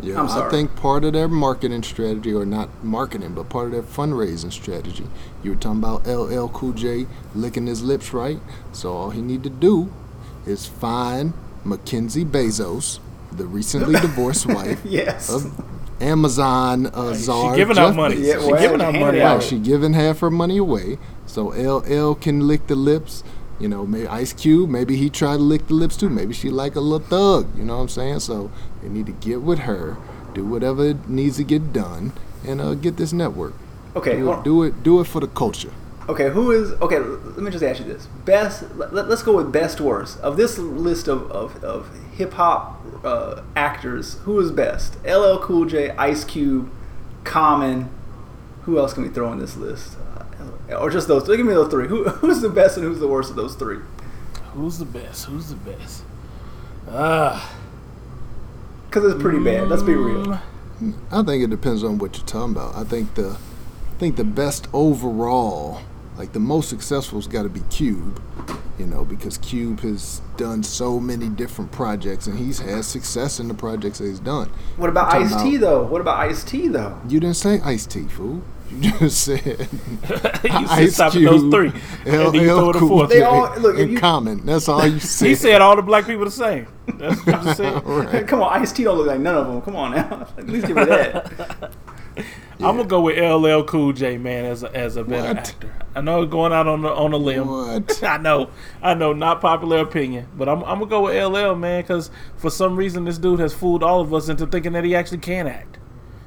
[0.01, 3.73] Yeah, I'm I think part of their marketing strategy, or not marketing, but part of
[3.73, 5.07] their fundraising strategy.
[5.45, 8.41] You were talking about LL Cool J licking his lips, right?
[8.73, 9.93] So all he need to do
[10.47, 11.33] is fine
[11.65, 12.99] Mackenzie Bezos,
[13.31, 15.31] the recently divorced wife Yes.
[15.33, 15.53] of
[16.01, 17.53] Amazon uh, czar.
[17.55, 18.17] she giving out money.
[18.17, 18.27] Bezos.
[18.27, 19.19] Yeah, she giving out money.
[19.19, 23.23] it Right, she giving half her money away, so LL can lick the lips.
[23.61, 26.09] You know, maybe Ice Cube, maybe he tried to lick the lips too.
[26.11, 27.57] Maybe she like a little thug.
[27.57, 28.19] You know what I'm saying?
[28.21, 28.51] So
[28.83, 29.97] they need to get with her,
[30.35, 32.13] do whatever needs to get done,
[32.45, 33.55] and uh, get this network.
[33.95, 35.71] Okay, do it, do it, do it for the culture.
[36.09, 36.99] Okay, who is okay?
[36.99, 38.65] Let me just ask you this: best.
[38.75, 43.43] Let, us go with best worst of this list of of, of hip hop uh,
[43.55, 44.15] actors.
[44.25, 44.97] Who is best?
[45.05, 46.71] LL Cool J, Ice Cube,
[47.25, 47.89] Common.
[48.63, 49.97] Who else can we throw in this list?
[50.69, 51.27] Uh, or just those?
[51.27, 51.89] Give me those three.
[51.89, 53.79] Who, who's the best and who's the worst of those three?
[54.55, 55.27] Who's the best?
[55.27, 56.03] Who's the best?
[56.89, 57.55] Ah,
[58.89, 59.69] Because it's pretty bad.
[59.69, 60.41] Let's be real.
[60.81, 62.75] mm, I think it depends on what you're talking about.
[62.75, 65.81] I think the, I think the best overall,
[66.23, 68.23] like the most successful's got to be Cube,
[68.79, 73.49] you know, because Cube has done so many different projects and he's had success in
[73.49, 74.49] the projects that he's done.
[74.77, 75.83] What about I'm Ice T though?
[75.83, 76.97] What about Ice T though?
[77.09, 78.41] You didn't say Ice T, fool.
[78.71, 79.45] You just said
[80.45, 81.73] you said stop at those three,
[82.07, 83.11] and then you throw in the Cool fourth.
[83.11, 84.47] They all- look, in you- common.
[84.47, 85.27] That's all you said.
[85.29, 86.69] He said all the black people the same.
[86.87, 87.85] That's what you said.
[87.85, 88.29] Right.
[88.29, 89.61] Come on, Ice T don't look like none of them.
[89.63, 90.29] Come on now.
[90.39, 91.73] At least give me that.
[92.65, 95.37] I'm gonna go with LL Cool J, man, as a, as a better What?
[95.49, 95.73] actor.
[95.95, 97.49] I know going out on the on a limb.
[97.49, 98.03] What?
[98.05, 98.51] I know,
[98.83, 102.51] I know, not popular opinion, but I'm, I'm gonna go with LL, man, because for
[102.51, 105.47] some reason this dude has fooled all of us into thinking that he actually can
[105.47, 105.79] act.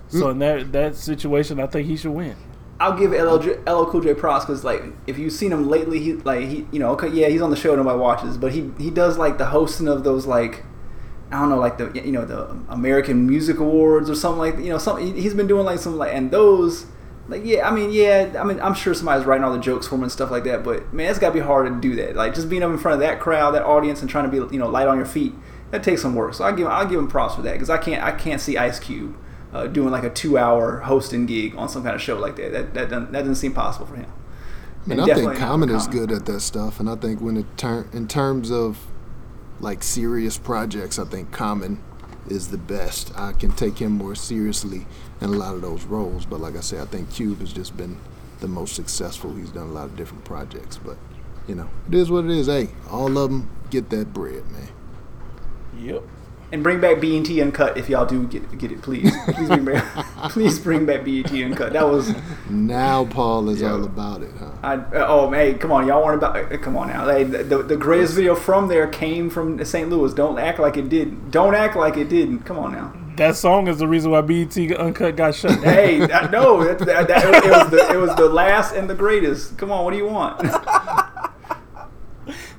[0.09, 0.31] So hmm.
[0.31, 2.35] in that that situation, I think he should win.
[2.79, 5.99] I'll give LL, J- LL Cool J props because like if you've seen him lately,
[5.99, 8.71] he like he you know okay yeah he's on the show nobody watches, but he
[8.77, 10.63] he does like the hosting of those like
[11.31, 14.69] I don't know like the you know the American Music Awards or something like you
[14.69, 16.85] know something he's been doing like some like and those
[17.27, 19.95] like yeah I mean yeah I mean I'm sure somebody's writing all the jokes for
[19.95, 22.15] him and stuff like that, but man it's got to be hard to do that
[22.15, 24.37] like just being up in front of that crowd that audience and trying to be
[24.53, 25.33] you know light on your feet
[25.71, 26.33] that takes some work.
[26.33, 28.57] So I give I'll give him props for that because I can't I can't see
[28.57, 29.17] Ice Cube.
[29.53, 32.73] Uh, doing like a two-hour hosting gig on some kind of show like that, that
[32.73, 34.11] that doesn't, that doesn't seem possible for him.
[34.85, 37.37] I mean, And I think Common is good at that stuff, and I think when
[37.37, 38.85] it turn in terms of
[39.59, 41.81] like serious projects, I think Common
[42.27, 43.11] is the best.
[43.17, 44.85] I can take him more seriously
[45.21, 47.77] in a lot of those roles, but like I said, I think Cube has just
[47.77, 47.97] been
[48.39, 49.33] the most successful.
[49.33, 50.97] He's done a lot of different projects, but
[51.47, 52.47] you know, it is what it is.
[52.47, 54.69] Hey, all of them get that bread, man.
[55.79, 56.03] Yep.
[56.51, 59.11] And bring back BET uncut if y'all do get get it, please.
[59.33, 61.73] Please bring back, please bring back BET uncut.
[61.73, 62.13] That was
[62.49, 63.71] Now Paul is Yeah.
[63.73, 64.51] all about it, huh?
[64.63, 67.63] I oh hey come on y'all want about uh, come on now hey, the, the
[67.63, 69.89] the greatest video from there came from St.
[69.89, 70.13] Louis.
[70.13, 71.31] Don't act like it didn't.
[71.31, 72.39] Don't act like it didn't.
[72.41, 72.93] Come on now.
[73.17, 75.63] That song is the reason why BET Uncut got shut down.
[75.63, 78.95] Hey, that, no, that, that, that, it was the it was the last and the
[78.95, 79.57] greatest.
[79.57, 80.39] Come on, what do you want?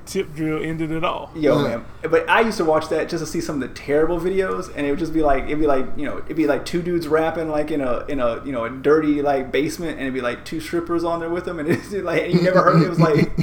[0.07, 1.31] Tip drill ended it all.
[1.35, 1.69] Yo, Yeah.
[1.69, 1.85] man.
[2.03, 4.87] But I used to watch that just to see some of the terrible videos, and
[4.87, 7.09] it would just be like it'd be like you know it'd be like two dudes
[7.09, 10.21] rapping like in a in a you know a dirty like basement, and it'd be
[10.21, 12.89] like two strippers on there with them, and it's like and you never heard it
[12.89, 13.31] was like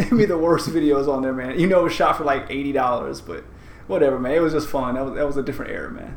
[0.00, 1.58] it'd be the worst videos on there, man.
[1.58, 3.42] You know, it was shot for like eighty dollars, but
[3.88, 4.32] whatever, man.
[4.32, 4.94] It was just fun.
[4.94, 6.16] That was that was a different era, man.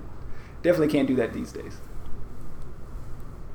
[0.61, 1.77] Definitely can't do that these days.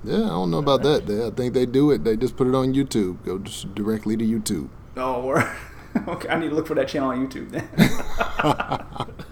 [0.04, 1.06] Yeah, I don't know about that.
[1.06, 2.02] They, I think they do it.
[2.02, 3.24] They just put it on YouTube.
[3.24, 4.68] Go just directly to YouTube.
[4.96, 5.56] Oh, or
[6.08, 7.68] okay, I need to look for that channel on YouTube then.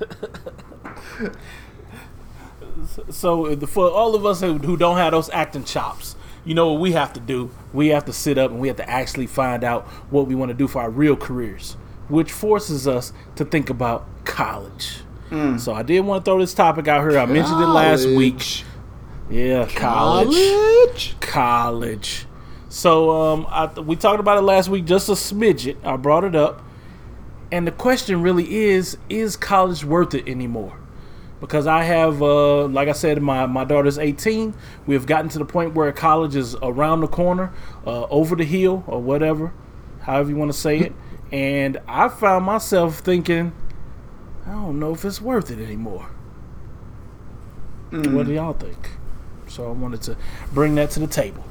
[3.11, 6.93] So for all of us who, don't have those acting chops, you know what we
[6.93, 7.51] have to do?
[7.73, 10.51] We have to sit up and we have to actually find out what we want
[10.51, 11.75] to do for our real careers,
[12.09, 15.03] which forces us to think about college.
[15.29, 15.59] Hmm.
[15.59, 17.19] So I did want to throw this topic out here.
[17.19, 18.65] I mentioned it last week.
[19.29, 20.35] Yeah, college.
[20.35, 21.17] College.
[21.21, 22.27] college.
[22.71, 25.85] So um, I, we talked about it last week, just a smidget.
[25.85, 26.63] I brought it up,
[27.51, 30.79] and the question really is: Is college worth it anymore?
[31.41, 34.55] Because I have, uh, like I said, my my daughter's 18.
[34.87, 37.53] We have gotten to the point where college is around the corner,
[37.85, 39.53] uh, over the hill, or whatever,
[40.03, 40.93] however you want to say it.
[41.33, 43.53] And I found myself thinking,
[44.47, 46.09] I don't know if it's worth it anymore.
[47.91, 48.91] What do y'all think?
[49.49, 50.17] So I wanted to
[50.53, 51.43] bring that to the table.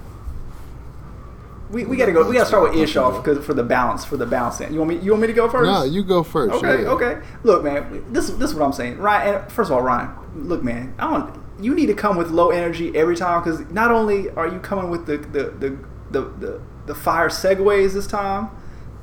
[1.70, 2.28] We, we gotta go.
[2.28, 4.60] We gotta start with Ish off because for the balance for the balance.
[4.60, 4.98] You want me?
[5.00, 5.70] You want me to go first?
[5.70, 6.56] No, you go first.
[6.56, 6.90] Okay, yeah.
[6.90, 7.22] okay.
[7.44, 8.98] Look, man, this this is what I'm saying.
[8.98, 11.40] Ryan, and first of all, Ryan, look, man, I don't.
[11.60, 14.90] You need to come with low energy every time because not only are you coming
[14.90, 15.78] with the the the
[16.12, 18.50] the, the, the fire segues this time,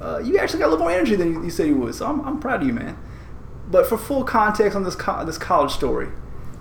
[0.01, 1.95] uh, you actually got a little more energy than you, you said you would.
[1.95, 2.99] So I'm, I'm proud of you, man.
[3.71, 6.09] But for full context on this co- this college story,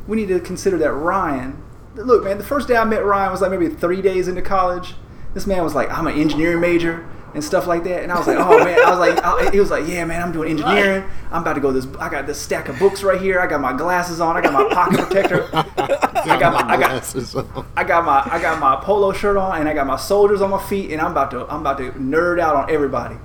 [0.07, 1.63] we need to consider that Ryan.
[1.95, 4.95] Look, man, the first day I met Ryan was like maybe three days into college.
[5.35, 8.27] This man was like, "I'm an engineering major." And stuff like that, and I was
[8.27, 11.03] like, "Oh man!" I was like, I, "He was like, yeah, man, I'm doing engineering.
[11.33, 11.85] I'm about to go this.
[11.99, 13.41] I got this stack of books right here.
[13.41, 14.37] I got my glasses on.
[14.37, 15.49] I got my pocket protector.
[15.53, 17.35] I got my, I got, Glasses.
[17.75, 20.49] I got my I got my polo shirt on and I got my soldiers on
[20.49, 23.17] my feet and I'm about to I'm about to nerd out on everybody.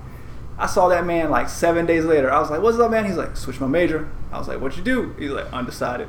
[0.58, 2.32] I saw that man like seven days later.
[2.32, 4.76] I was like, "What's up, man?" He's like, "Switch my major." I was like, "What
[4.76, 6.08] you do?" He's like, "Undecided."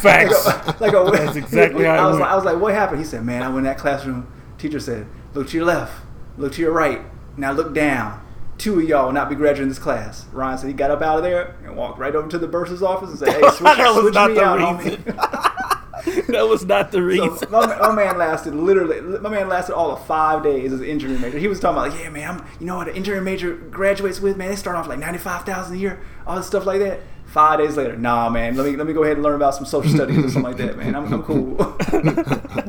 [0.00, 0.46] Facts.
[0.80, 2.20] like a, That's exactly how it I was went.
[2.22, 4.26] like, I was like, "What happened?" He said, "Man, I went in that classroom.
[4.60, 6.04] Teacher said, look to your left,
[6.36, 7.00] look to your right.
[7.36, 8.26] Now look down.
[8.58, 11.16] Two of y'all will not be graduating this class." Ryan said he got up out
[11.16, 13.94] of there and walked right over to the bursar's office and said, "Hey, switch, That
[13.94, 15.04] was switch not me the out, homie." reason.
[16.32, 17.50] that was not the So reason.
[17.50, 19.00] my, my man lasted literally.
[19.20, 21.38] My man lasted all of five days as an engineering major.
[21.38, 24.20] He was talking about like, yeah, man, I'm, you know what an engineering major graduates
[24.20, 24.48] with, man.
[24.50, 27.00] They start off like ninety five thousand a year, all this stuff like that.
[27.26, 28.56] Five days later, nah, man.
[28.56, 30.56] Let me let me go ahead and learn about some social studies or something like
[30.56, 30.96] that, man.
[30.96, 31.54] I'm, I'm cool.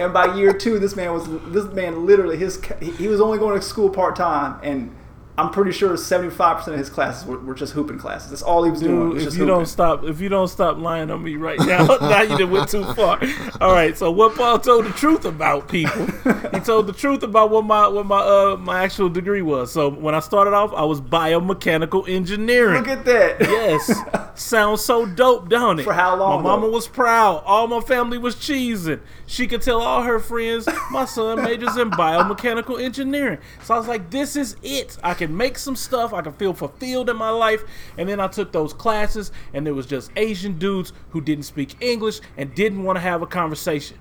[0.00, 3.58] and by year two, this man was this man literally his he was only going
[3.58, 4.94] to school part time, and
[5.36, 8.30] I'm pretty sure seventy five percent of his classes were, were just hooping classes.
[8.30, 9.08] That's all he was doing.
[9.10, 9.56] Was if just you hooping.
[9.56, 12.68] don't stop, if you don't stop lying on me right now, now you done went
[12.68, 13.20] too far.
[13.60, 16.06] All right, so what Paul told the truth about people,
[16.52, 19.72] he told the truth about what my what my uh my actual degree was.
[19.72, 22.78] So when I started off, I was biomechanical engineering.
[22.78, 23.40] Look at that.
[23.40, 23.92] Yes.
[24.40, 25.84] Sounds so dope, don't it?
[25.84, 27.42] For how long, My mama was proud.
[27.44, 29.00] All my family was cheesing.
[29.26, 33.38] She could tell all her friends my son majors in biomechanical engineering.
[33.62, 34.98] So I was like, this is it.
[35.02, 36.12] I can make some stuff.
[36.12, 37.62] I can feel fulfilled in my life.
[37.98, 41.76] And then I took those classes, and there was just Asian dudes who didn't speak
[41.82, 43.98] English and didn't want to have a conversation.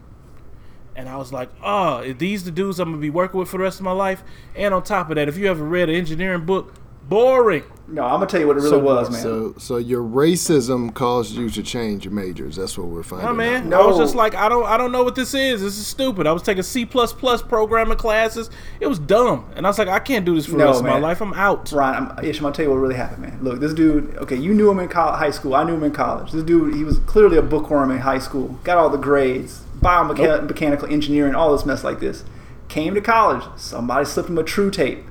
[0.95, 3.63] And I was like, oh, these the dudes I'm gonna be working with for the
[3.63, 4.23] rest of my life?
[4.55, 6.73] And on top of that, if you ever read an engineering book,
[7.09, 7.63] boring.
[7.85, 9.21] No, I'm gonna tell you what it really So- was, man.
[9.21, 12.55] So, so your racism caused you to change your majors.
[12.55, 13.27] That's what we're finding.
[13.27, 13.65] Oh man, out.
[13.69, 13.81] No.
[13.81, 15.61] I was just like, I don't, I don't know what this is.
[15.61, 16.25] This is stupid.
[16.25, 18.49] I was taking C plus plus programming classes.
[18.79, 20.79] It was dumb, and I was like, I can't do this for the No, rest
[20.79, 21.21] of my life.
[21.21, 21.71] I'm out.
[21.73, 23.37] Ryan, I'm, Ish, I'm gonna tell you what really happened, man.
[23.41, 24.15] Look, this dude.
[24.17, 25.53] Okay, you knew him in col- high school.
[25.53, 26.31] I knew him in college.
[26.31, 28.57] This dude, he was clearly a bookworm in high school.
[28.63, 32.23] Got all the grades, biomechanical engineering, all this mess like this.
[32.69, 33.43] Came to college.
[33.57, 35.03] Somebody slipped him a TRU tape.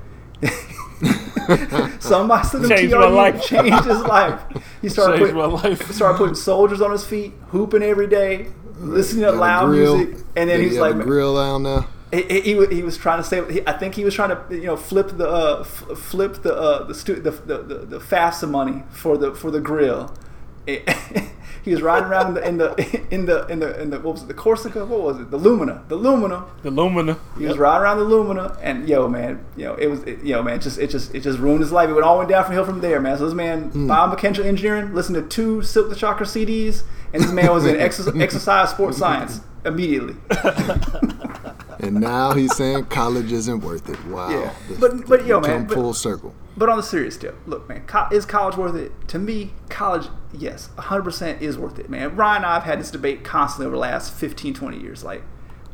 [2.00, 3.42] Somebody slipped him Changed TRU, my life.
[3.44, 4.40] Changed his life.
[4.80, 5.90] He started Changed putting, my life.
[5.92, 9.96] started putting soldiers on his feet, hooping every day, listening to Got loud grill.
[9.98, 11.84] music, and then Did he's he have like, a grill down there.
[12.12, 13.62] he, he, he was trying to say.
[13.66, 16.84] I think he was trying to you know flip the uh, f- flip the uh,
[16.84, 20.14] the, stu- the, the the the FAFSA money for the for the grill.
[20.66, 20.88] It-
[21.62, 22.74] he was riding around in the
[23.10, 24.84] in the in the in the what was it the Corsica?
[24.84, 25.30] What was it?
[25.30, 25.84] The Lumina.
[25.88, 26.44] The Lumina.
[26.62, 27.18] The Lumina.
[27.38, 30.42] He was riding around the Lumina, and yo, man, you know, it was, it, yo,
[30.42, 31.88] man, just it just it just ruined his life.
[31.88, 33.18] It went all went down from hill from there, man.
[33.18, 33.90] So this man, hmm.
[33.90, 38.20] biomechanical engineering, listened to two Silk the Shocker CDs, and this man was in exercise,
[38.20, 40.16] exercise sports science immediately.
[41.82, 44.02] And now he's saying college isn't worth it.
[44.06, 44.30] Wow.
[44.30, 44.52] Yeah.
[44.68, 46.32] This- But- but, yo, come man, but- full circle.
[46.62, 48.92] But on the serious tip, look, man, co- is college worth it?
[49.08, 52.14] To me, college, yes, 100% is worth it, man.
[52.14, 55.02] Ryan and I have had this debate constantly over the last 15, 20 years.
[55.02, 55.24] Like,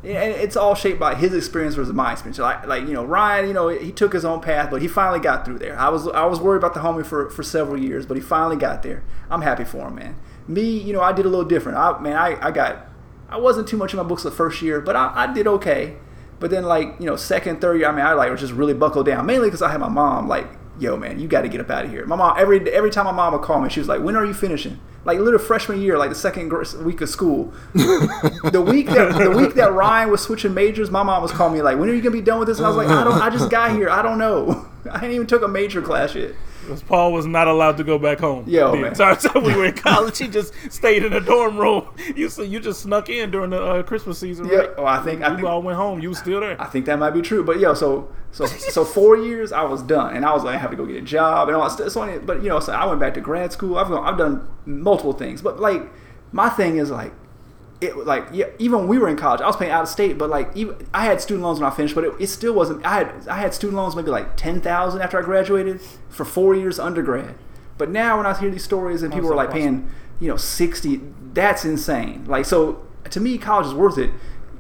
[0.03, 2.38] and it's all shaped by his experience versus my experience.
[2.38, 5.20] Like, like you know, Ryan, you know, he took his own path, but he finally
[5.20, 5.79] got through there.
[5.79, 8.57] I was, I was worried about the homie for, for several years, but he finally
[8.57, 9.05] got there.
[9.29, 10.16] I'm happy for him, man.
[10.46, 11.77] Me, you know, I did a little different.
[11.77, 12.87] I, man, I, I got,
[13.29, 15.98] I wasn't too much in my books the first year, but I, I did okay.
[16.40, 18.72] But then, like you know, second, third year, I mean, I like was just really
[18.72, 19.27] buckled down.
[19.27, 20.46] Mainly because I had my mom like,
[20.79, 23.05] "Yo, man, you got to get up out of here." My mom every every time
[23.05, 25.81] my mom would call me, she was like, "When are you finishing?" Like little freshman
[25.81, 26.53] year, like the second
[26.85, 27.53] week of school.
[27.73, 31.62] the week that the week that Ryan was switching majors, my mom was calling me
[31.62, 33.21] like, "When are you gonna be done with this?" And I was like, "I don't.
[33.21, 33.88] I just got here.
[33.88, 34.67] I don't know.
[34.91, 36.33] I ain't even took a major class yet."
[36.68, 38.44] Because Paul was not allowed to go back home.
[38.46, 38.87] Yeah, the man.
[38.92, 41.88] entire time we were in college, he just stayed in the dorm room.
[42.14, 44.76] You so you just snuck in during the uh, Christmas season, Yeah, right?
[44.76, 46.00] well, I think I we think all went home.
[46.00, 46.61] You was still there.
[46.61, 47.42] I think that might be true.
[47.42, 50.59] But yo, so so so four years I was done, and I was like, I
[50.59, 51.90] have to go get a job and all that stuff.
[51.92, 53.78] So, but you know, so I went back to grad school.
[53.78, 55.83] I've gone, I've done multiple things, but like
[56.33, 57.12] my thing is like.
[57.81, 60.19] It like yeah, even when we were in college, I was paying out of state,
[60.19, 62.85] but like even I had student loans when I finished, but it, it still wasn't.
[62.85, 66.55] I had I had student loans maybe like ten thousand after I graduated for four
[66.55, 67.37] years undergrad.
[67.77, 69.88] But now when I hear these stories and people are like paying
[70.19, 71.01] you know sixty,
[71.33, 72.25] that's insane.
[72.27, 74.11] Like so to me, college is worth it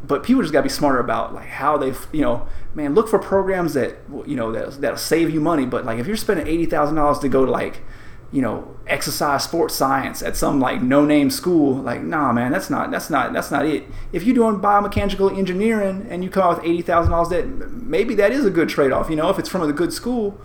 [0.04, 3.08] but people just got to be smarter about like how they you know man look
[3.08, 6.46] for programs that you know that that'll save you money but like if you're spending
[6.46, 7.80] $80000 to go to like
[8.30, 12.68] you know exercise sports science at some like no name school like nah man that's
[12.68, 16.62] not that's not that's not it if you're doing biomechanical engineering and you come out
[16.62, 19.72] with $80000 that maybe that is a good trade-off you know if it's from a
[19.72, 20.38] good school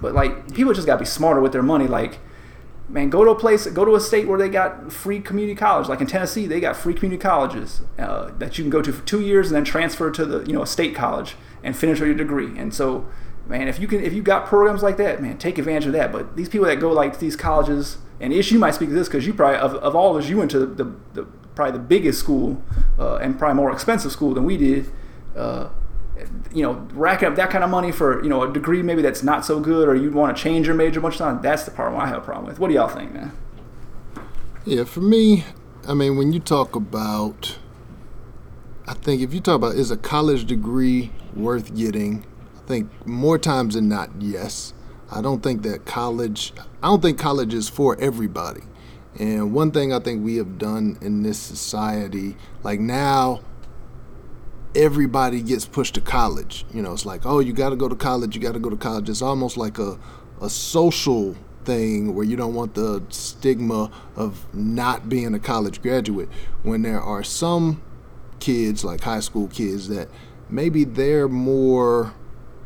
[0.00, 2.18] but like people just got to be smarter with their money like
[2.88, 5.88] man, go to a place, go to a state where they got free community college.
[5.88, 9.04] Like in Tennessee, they got free community colleges uh, that you can go to for
[9.06, 12.14] two years and then transfer to the you know a state college and finish your
[12.14, 12.58] degree.
[12.58, 13.06] And so,
[13.48, 16.12] man, if you can, if you got programs like that, man, take advantage of that.
[16.12, 19.08] But these people that go like these colleges, and Ish, you might speak to this
[19.08, 21.22] because you probably of, of all of us, you went to the, the, the
[21.54, 22.62] probably the biggest school
[22.98, 24.90] uh, and probably more expensive school than we did.
[25.36, 25.68] Uh,
[26.52, 29.22] you know, racking up that kind of money for you know a degree maybe that's
[29.22, 31.42] not so good, or you want to change your major a bunch of.
[31.42, 32.58] That's the part I have a problem with.
[32.58, 33.32] What do y'all think, man?
[34.64, 35.44] Yeah, for me,
[35.86, 37.56] I mean, when you talk about,
[38.86, 42.26] I think if you talk about is a college degree worth getting,
[42.68, 44.74] think more times than not, yes.
[45.10, 46.52] I don't think that college,
[46.82, 48.62] I don't think college is for everybody.
[49.18, 53.40] And one thing I think we have done in this society, like now,
[54.76, 56.64] everybody gets pushed to college.
[56.72, 58.70] You know, it's like, oh, you got to go to college, you got to go
[58.70, 59.08] to college.
[59.08, 59.98] It's almost like a,
[60.40, 66.28] a social thing where you don't want the stigma of not being a college graduate
[66.62, 67.82] when there are some
[68.40, 70.08] kids, like high school kids, that
[70.48, 72.14] maybe they're more,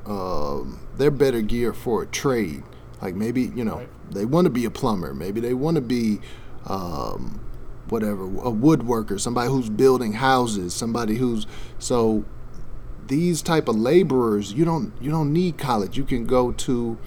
[0.06, 2.62] um, they're better geared for a trade.
[3.00, 6.20] Like maybe, you know, they want to be a plumber, maybe they want to be,
[6.66, 7.40] um,
[7.88, 11.46] whatever, a woodworker, somebody who's building houses, somebody who's
[11.78, 12.24] so
[13.08, 15.96] these type of laborers, you don't you don't need college.
[15.96, 16.98] You can go to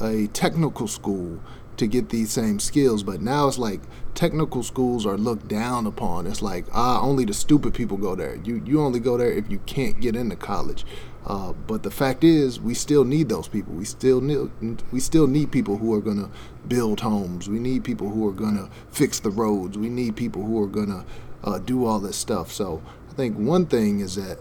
[0.00, 1.40] a technical school
[1.76, 3.80] to get these same skills, but now it's like
[4.14, 6.26] technical schools are looked down upon.
[6.26, 8.36] It's like ah, only the stupid people go there.
[8.36, 10.84] You you only go there if you can't get into college.
[11.26, 13.74] Uh, but the fact is, we still need those people.
[13.74, 14.50] We still need
[14.90, 16.30] we still need people who are gonna
[16.66, 17.48] build homes.
[17.48, 19.76] We need people who are gonna fix the roads.
[19.76, 21.04] We need people who are gonna
[21.44, 22.50] uh, do all this stuff.
[22.50, 24.38] So I think one thing is that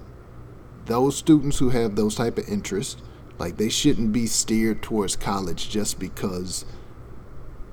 [0.86, 3.02] those students who have those type of interests,
[3.38, 6.66] like they shouldn't be steered towards college just because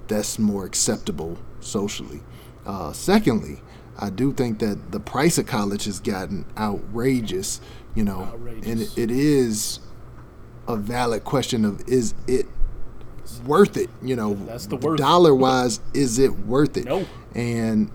[0.09, 2.22] that's more acceptable socially.
[2.64, 3.61] Uh, secondly,
[3.98, 7.61] I do think that the price of college has gotten outrageous,
[7.97, 8.32] you know,
[8.64, 9.80] and it, it is
[10.68, 12.47] a valid question of is it
[13.44, 13.90] worth it?
[14.03, 14.99] You know, That's the worth.
[14.99, 16.84] dollar wise, is it worth it?
[16.84, 17.07] No.
[17.34, 17.90] And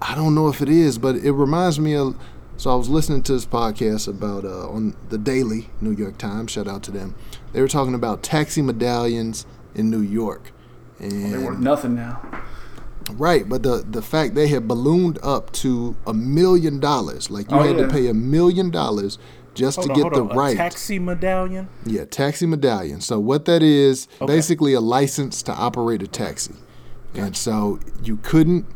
[0.00, 2.16] I don't know if it is, but it reminds me of
[2.58, 6.52] So I was listening to this podcast about uh, on the Daily New York Times.
[6.52, 7.14] Shout out to them.
[7.52, 9.44] They were talking about taxi medallions
[9.74, 10.52] in New York,
[10.98, 12.20] and They're worth nothing now.
[13.14, 17.56] Right, but the the fact they had ballooned up to a million dollars, like you
[17.56, 17.86] Oh, had yeah.
[17.86, 19.18] to pay a million dollars
[19.54, 20.36] just Hold to on, get the on.
[20.36, 20.54] right.
[20.54, 21.68] A taxi medallion.
[21.86, 23.00] yeah, taxi medallion.
[23.00, 24.26] So what that is, Okay.
[24.26, 26.54] basically a license to operate a taxi,
[27.14, 28.66] and so you couldn't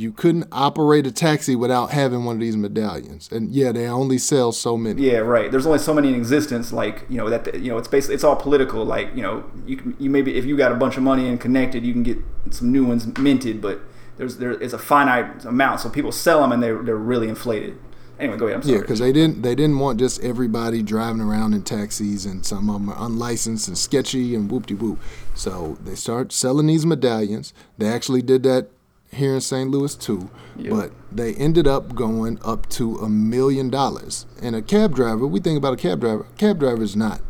[0.00, 3.28] you couldn't operate a taxi without having one of these medallions.
[3.30, 5.02] And yeah, they only sell so many.
[5.02, 5.50] Yeah, right.
[5.50, 6.72] There's only so many in existence.
[6.72, 8.84] Like you know that you know it's basically it's all political.
[8.84, 11.38] Like you know you can- you maybe if you got a bunch of money and
[11.38, 12.18] connected, you can get
[12.50, 13.60] some new ones minted.
[13.60, 13.80] But
[14.16, 17.76] there's there is a finite amount, so people sell them and they're they're really inflated.
[18.18, 18.56] Anyway, go ahead.
[18.56, 18.74] I'm sorry.
[18.76, 22.68] Yeah, because they didn't they didn't want just everybody driving around in taxis and some
[22.70, 24.98] of them are unlicensed and sketchy and whoop de whoop.
[25.34, 27.52] So they start selling these medallions.
[27.78, 28.68] They actually did that
[29.12, 29.70] here in St.
[29.70, 30.70] Louis too, Yeah.
[30.70, 34.26] but they ended up going up to a million dollars.
[34.40, 36.26] And a cab driver, we think about a cab driver.
[36.32, 37.20] A cab driver is not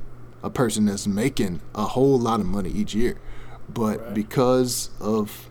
[0.43, 3.19] a person that's making a whole lot of money each year,
[3.73, 5.49] but because of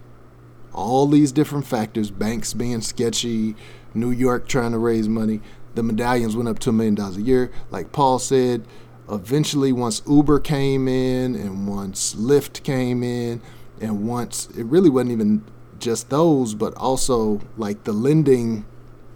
[0.74, 3.56] all these different factors, banks being sketchy,
[3.94, 5.42] New York trying to raise money,
[5.76, 7.52] the medallions went up to a million dollars a year.
[7.72, 8.66] Like Paul said,
[9.12, 13.42] eventually once Uber came in and once Lyft came in
[13.82, 15.44] and once it really wasn't even
[15.80, 18.66] just those, but also like the lending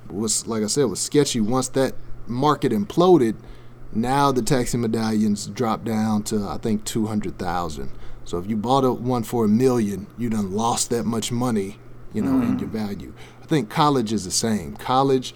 [0.10, 1.40] was like I said was sketchy.
[1.40, 1.96] Once that
[2.28, 3.36] market imploded,
[3.92, 7.92] now the taxi medallions dropped down to I think two hundred thousand.
[8.26, 11.78] So if you bought a one for a million, you done lost that much money,
[12.14, 13.14] you know, in your value.
[13.42, 14.78] I think college is the same.
[14.78, 15.36] College,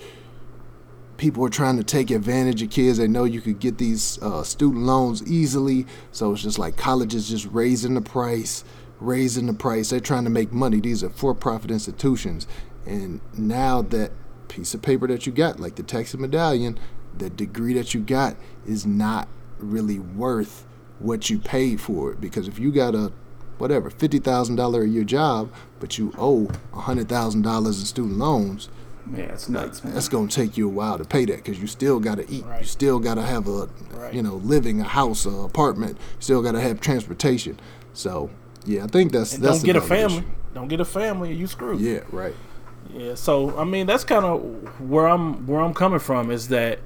[1.18, 2.98] people are trying to take advantage of kids.
[2.98, 7.14] They know you could get these uh, student loans easily, so it's just like college
[7.14, 8.64] is just raising the price,
[9.00, 9.90] raising the price.
[9.90, 10.80] They're trying to make money.
[10.80, 12.48] These are for-profit institutions,
[12.86, 14.12] and now that
[14.48, 16.80] piece of paper that you got, like the taxi medallion,
[17.18, 18.36] the degree that you got
[18.66, 19.28] is not
[19.60, 20.66] really worth
[21.00, 22.22] what you paid for it.
[22.22, 23.12] Because if you got a
[23.58, 28.18] whatever fifty thousand dollar a year job, but you owe hundred thousand dollars in student
[28.18, 28.70] loans,
[29.14, 29.94] yeah, it's nuts, man.
[29.94, 32.46] that's gonna take you a while to pay that because you still gotta eat.
[32.46, 32.62] Right.
[32.62, 34.14] You still gotta have a, Right.
[34.14, 35.98] you know, living, a house, a apartment.
[35.98, 37.60] You still gotta have transportation.
[37.94, 38.30] So
[38.68, 40.18] yeah, I think that's And that's don't get a family.
[40.18, 40.26] issue.
[40.54, 41.80] Don't get a family, you screwed.
[41.80, 42.36] Yeah, right.
[42.94, 44.42] Yeah, so I mean that's kind of
[44.80, 46.80] where I'm where I'm coming from is that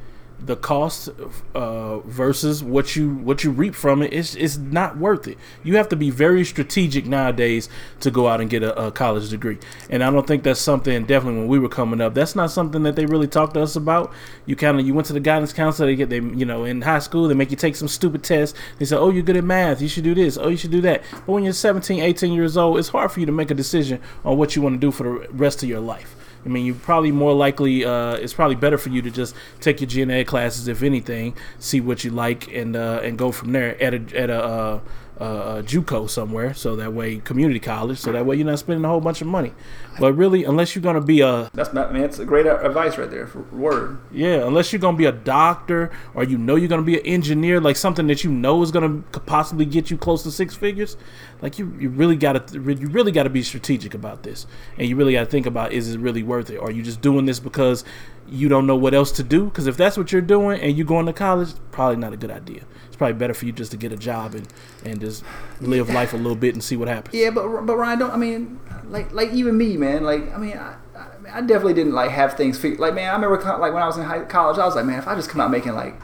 [0.45, 1.09] the cost
[1.55, 5.37] uh, versus what you what you reap from it it is is not worth it.
[5.63, 7.69] You have to be very strategic nowadays
[8.01, 9.57] to go out and get a, a college degree,
[9.89, 11.05] and I don't think that's something.
[11.05, 13.75] Definitely when we were coming up, that's not something that they really talked to us
[13.75, 14.11] about.
[14.45, 15.87] You kind of you went to the guidance counselor.
[15.87, 18.57] They get they you know in high school they make you take some stupid tests
[18.77, 20.37] They say, oh you're good at math, you should do this.
[20.37, 21.03] Oh you should do that.
[21.11, 24.01] But when you're 17, 18 years old, it's hard for you to make a decision
[24.25, 26.15] on what you want to do for the rest of your life.
[26.45, 27.85] I mean, you probably more likely.
[27.85, 31.81] Uh, it's probably better for you to just take your ed classes, if anything, see
[31.81, 34.81] what you like, and uh, and go from there at a at a,
[35.19, 36.53] uh, JUCO somewhere.
[36.53, 37.99] So that way, community college.
[37.99, 39.53] So that way, you're not spending a whole bunch of money.
[40.01, 42.03] But really, unless you're gonna be a That's not, man.
[42.03, 43.27] It's a great advice right there.
[43.27, 43.99] For word.
[44.11, 47.61] yeah, unless you're gonna be a doctor or you know you're gonna be an engineer,
[47.61, 50.97] like something that you know is gonna possibly get you close to six figures,
[51.43, 54.47] like you, you really gotta you really gotta be strategic about this,
[54.79, 57.01] and you really gotta think about is it really worth it, or are you just
[57.01, 57.83] doing this because
[58.27, 59.45] you don't know what else to do?
[59.45, 62.31] Because if that's what you're doing and you're going to college, probably not a good
[62.31, 62.63] idea.
[62.87, 64.47] It's probably better for you just to get a job and
[64.85, 65.23] and just
[65.59, 67.13] live life a little bit and see what happens.
[67.13, 68.59] Yeah, but but Ryan, don't I mean
[68.91, 69.90] like like even me, man.
[69.99, 72.79] Like I mean, I, I, I definitely didn't like have things figured.
[72.79, 74.99] Like man, I remember like when I was in high college, I was like, man,
[74.99, 75.95] if I just come out making like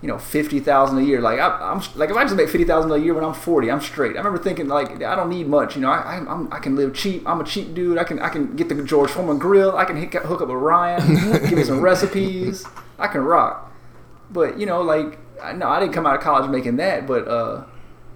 [0.00, 2.64] you know fifty thousand a year, like I, I'm like if I just make fifty
[2.64, 4.14] thousand a year when I'm forty, I'm straight.
[4.16, 5.90] I remember thinking like I don't need much, you know.
[5.90, 7.26] I I'm, I can live cheap.
[7.26, 7.98] I'm a cheap dude.
[7.98, 9.76] I can I can get the George Foreman grill.
[9.76, 11.14] I can hook hook up with Ryan,
[11.48, 12.64] give me some recipes.
[12.98, 13.72] I can rock.
[14.30, 17.28] But you know, like I no, I didn't come out of college making that, but
[17.28, 17.64] uh.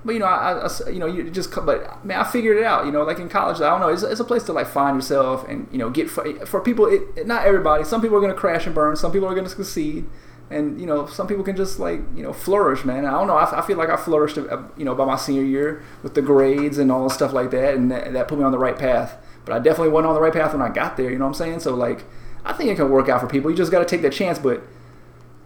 [0.07, 1.51] But you know, I, I- you know, you just.
[1.55, 2.87] But man, I figured it out.
[2.87, 3.89] You know, like in college, I don't know.
[3.89, 6.87] It's, it's a place to like find yourself and you know get for, for people.
[6.87, 7.85] It, not everybody.
[7.85, 8.97] Some people are gonna crash and burn.
[8.97, 10.07] Some people are gonna succeed.
[10.49, 13.05] And you know, some people can just like you know flourish, man.
[13.05, 13.37] I don't know.
[13.37, 16.23] I, I feel like I flourished, uh, you know, by my senior year with the
[16.23, 18.79] grades and all the stuff like that, and that, that put me on the right
[18.79, 19.17] path.
[19.45, 21.11] But I definitely wasn't on the right path when I got there.
[21.11, 21.61] You know what I'm saying?
[21.61, 22.05] So like,
[22.45, 23.51] I think it can work out for people.
[23.51, 24.63] You just got to take that chance, but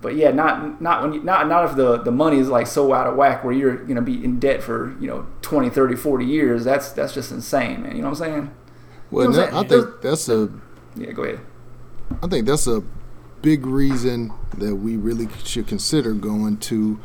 [0.02, 2.92] but yeah, not not when you, not not if the the money is like so
[2.92, 6.24] out of whack where you're gonna be in debt for you know 20, 30, 40
[6.24, 6.64] years.
[6.64, 7.96] That's that's just insane, man.
[7.96, 8.50] You know what I'm saying?
[9.10, 10.48] Well, You know what that- I'm I think that's a
[10.96, 11.40] Yeah, go ahead.
[12.22, 12.82] I think that's a
[13.42, 16.98] big reason that we really should consider going to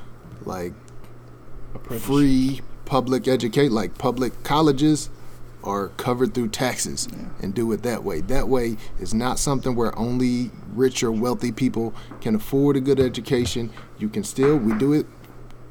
[0.43, 0.73] like
[1.99, 5.09] free public educate like public colleges
[5.65, 7.07] are covered through taxes
[7.41, 8.21] and do it that way.
[8.21, 12.99] That way is not something where only rich or wealthy people can afford a good
[12.99, 13.71] education.
[13.97, 15.07] You can still we do it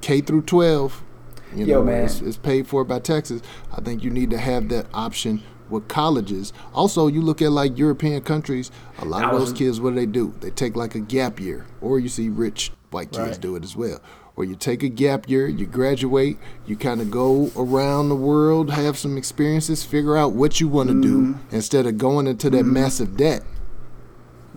[0.00, 1.02] K through 12.
[1.54, 2.04] You Yo, know, man.
[2.06, 3.40] It's, it's paid for by taxes.
[3.72, 6.52] I think you need to have that option with colleges.
[6.74, 10.06] Also, you look at like European countries, a lot of those kids, what do they
[10.06, 10.34] do?
[10.40, 13.40] They take like a gap year, or you see rich white kids Right.
[13.40, 14.00] do it as well.
[14.36, 18.70] Or you take a gap year, you graduate, you kind of go around the world,
[18.70, 21.32] have some experiences, figure out what you want to Mm-hmm.
[21.34, 23.42] do instead of going into that massive debt.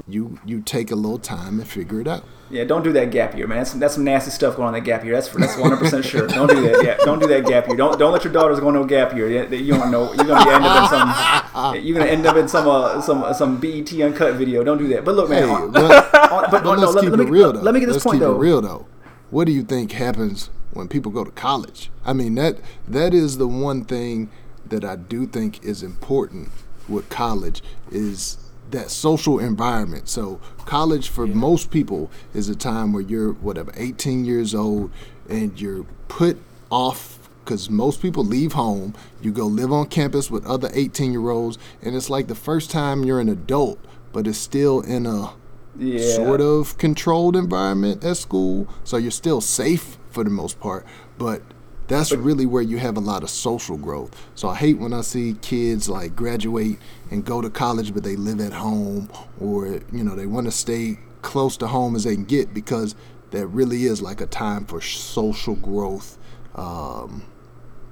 [0.07, 2.23] You you take a little time and figure it out.
[2.49, 3.57] Yeah, don't do that gap year, man.
[3.57, 5.13] That's, that's some nasty stuff going on that gap year.
[5.15, 6.27] That's that's 100 percent sure.
[6.27, 6.83] Don't do that.
[6.85, 7.75] Yeah, don't do that gap year.
[7.75, 9.27] Don't don't let your daughters go on no gap year.
[9.29, 10.13] Yeah, You don't know.
[10.13, 11.75] You're gonna end up in some.
[11.85, 14.63] You're gonna end up in some uh, some some BET uncut video.
[14.63, 15.03] Don't do that.
[15.03, 15.43] But look, man.
[15.43, 15.81] Hey, on- but,
[16.31, 17.61] on- but but no, let's let, keep let me it real though.
[17.61, 18.35] let me get this let's point keep though.
[18.35, 18.85] it real though.
[19.29, 21.91] What do you think happens when people go to college?
[22.05, 22.57] I mean that
[22.87, 24.29] that is the one thing
[24.65, 26.49] that I do think is important
[26.87, 27.61] with college
[27.91, 28.37] is
[28.71, 30.09] that social environment.
[30.09, 34.91] So college for most people is a time where you're whatever 18 years old
[35.29, 36.37] and you're put
[36.69, 38.93] off because most people leave home.
[39.21, 42.69] You go live on campus with other 18 year olds, and it's like the first
[42.69, 43.79] time you're an adult,
[44.11, 45.31] but it's still in a
[45.79, 45.99] Yeah.
[46.15, 48.67] sort of controlled environment at school.
[48.83, 50.85] So you're still safe for the most part,
[51.17, 51.41] but
[51.87, 54.13] that's really where you have a lot of social growth.
[54.35, 56.79] So I hate when I see kids like graduate
[57.11, 59.09] and go to college, but they live at home
[59.39, 62.93] or, you know, they want to stay close to home as they can get because
[63.31, 66.17] that really is like a time for social growth
[66.55, 67.23] um,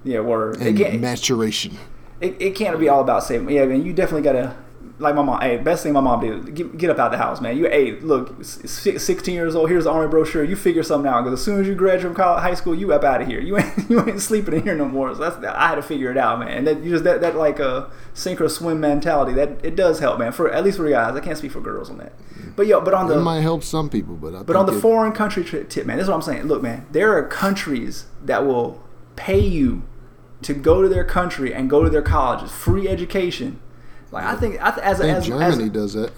[0.04, 0.58] Yeah, word.
[0.62, 1.78] And can't, maturation.
[2.20, 3.50] it, it can't be all about saving.
[3.50, 4.56] Yeah, man, you definitely gotta.
[4.98, 7.42] Like my mom, hey, best thing my mom did, get, get up out the house,
[7.42, 7.58] man.
[7.58, 9.70] You, hey, look, s- s- 16 years old.
[9.70, 10.42] Here's the army brochure.
[10.46, 12.94] You figure something out because as soon as you graduate from college, high school, you
[12.94, 13.42] up out of here.
[13.42, 15.14] You ain't, you ain't sleeping in here no more.
[15.14, 16.48] So that's I had to figure it out, man.
[16.50, 20.00] And that you just that, that like a sink or swim mentality that it does
[20.00, 20.32] help, man.
[20.32, 22.14] For at least for guys, I can't speak for girls on that.
[22.56, 24.78] But yo, but on It the might help some people, but I but on the
[24.78, 26.44] it- foreign country tip, man, this is what I'm saying.
[26.44, 28.82] Look, man, there are countries that will
[29.18, 29.82] pay you
[30.44, 33.60] to go to their country and go to their colleges, free education.
[34.16, 36.14] Like I think, I th- as I think as, Germany as does that.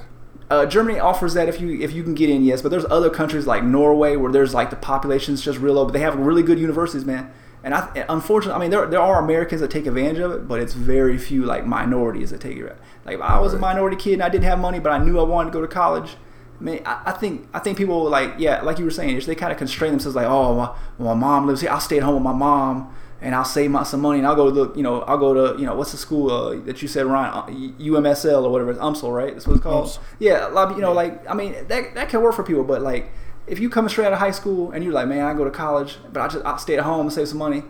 [0.51, 2.61] uh, Germany offers that if you if you can get in, yes.
[2.61, 5.93] But there's other countries like Norway where there's like the population's just real low, but
[5.93, 7.33] they have really good universities, man.
[7.63, 10.61] And I, unfortunately, I mean, there, there are Americans that take advantage of it, but
[10.61, 12.77] it's very few like minorities that take it.
[13.03, 15.19] Like if I was a minority kid and I didn't have money, but I knew
[15.19, 16.17] I wanted to go to college.
[16.59, 19.33] I mean, I, I think I think people like yeah, like you were saying, they
[19.33, 21.71] kind of constrain themselves like, oh, my, my mom lives here.
[21.71, 24.36] I'll stay at home with my mom and I'll save my, some money and I'll
[24.36, 26.88] go look, you know, I'll go to you know what's the school uh, that you
[26.88, 27.45] said Ryan uh,
[27.82, 29.34] UMSL or whatever, it's UMSL, right?
[29.34, 29.88] That's what it's called.
[29.88, 29.99] UMSL.
[30.20, 32.63] Yeah, a lot of, you know, like I mean that that can work for people,
[32.63, 33.11] but like
[33.47, 35.51] if you come straight out of high school and you're like, man, I go to
[35.51, 37.63] college, but I just I'll stay at home and save some money,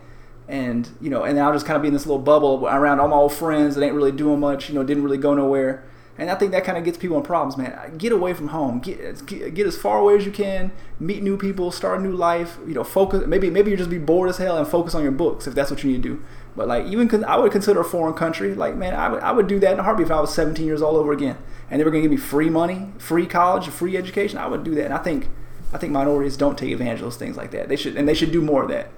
[0.48, 3.00] and you know, and then I'll just kind of be in this little bubble around
[3.00, 5.86] all my old friends that ain't really doing much, you know, didn't really go nowhere,
[6.18, 7.98] and I think that kind of gets people in problems, man.
[7.98, 11.38] Get away from home, get get, get as far away as you can, meet new
[11.38, 13.26] people, start a new life, you know, focus.
[13.28, 15.70] Maybe maybe you just be bored as hell and focus on your books if that's
[15.70, 16.24] what you need to do.
[16.56, 19.48] But like even I would consider a foreign country, like man, I would I would
[19.48, 21.38] do that in a heartbeat if I was 17 years old over again,
[21.70, 24.40] and they were gonna give me free money, free college, free education.
[24.40, 25.30] I would do that, and I think
[25.72, 27.70] I think minorities don't take advantage of those things like that.
[27.70, 28.90] They should and they should do more of that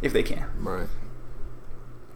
[0.00, 0.46] if they can.
[0.60, 0.86] Right.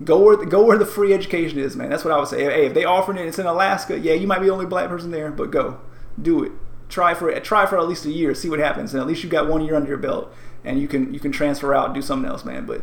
[0.04, 1.90] Go where go where the free education is, man.
[1.90, 2.44] That's what I would say.
[2.44, 3.98] Hey, if they offering it, it's in Alaska.
[3.98, 5.80] Yeah, you might be the only black person there, but go,
[6.20, 6.52] do it.
[6.88, 7.44] Try for it.
[7.44, 8.34] Try for at least a year.
[8.34, 10.32] See what happens, and at least you got one year under your belt,
[10.64, 12.64] and you can you can transfer out and do something else, man.
[12.66, 12.82] But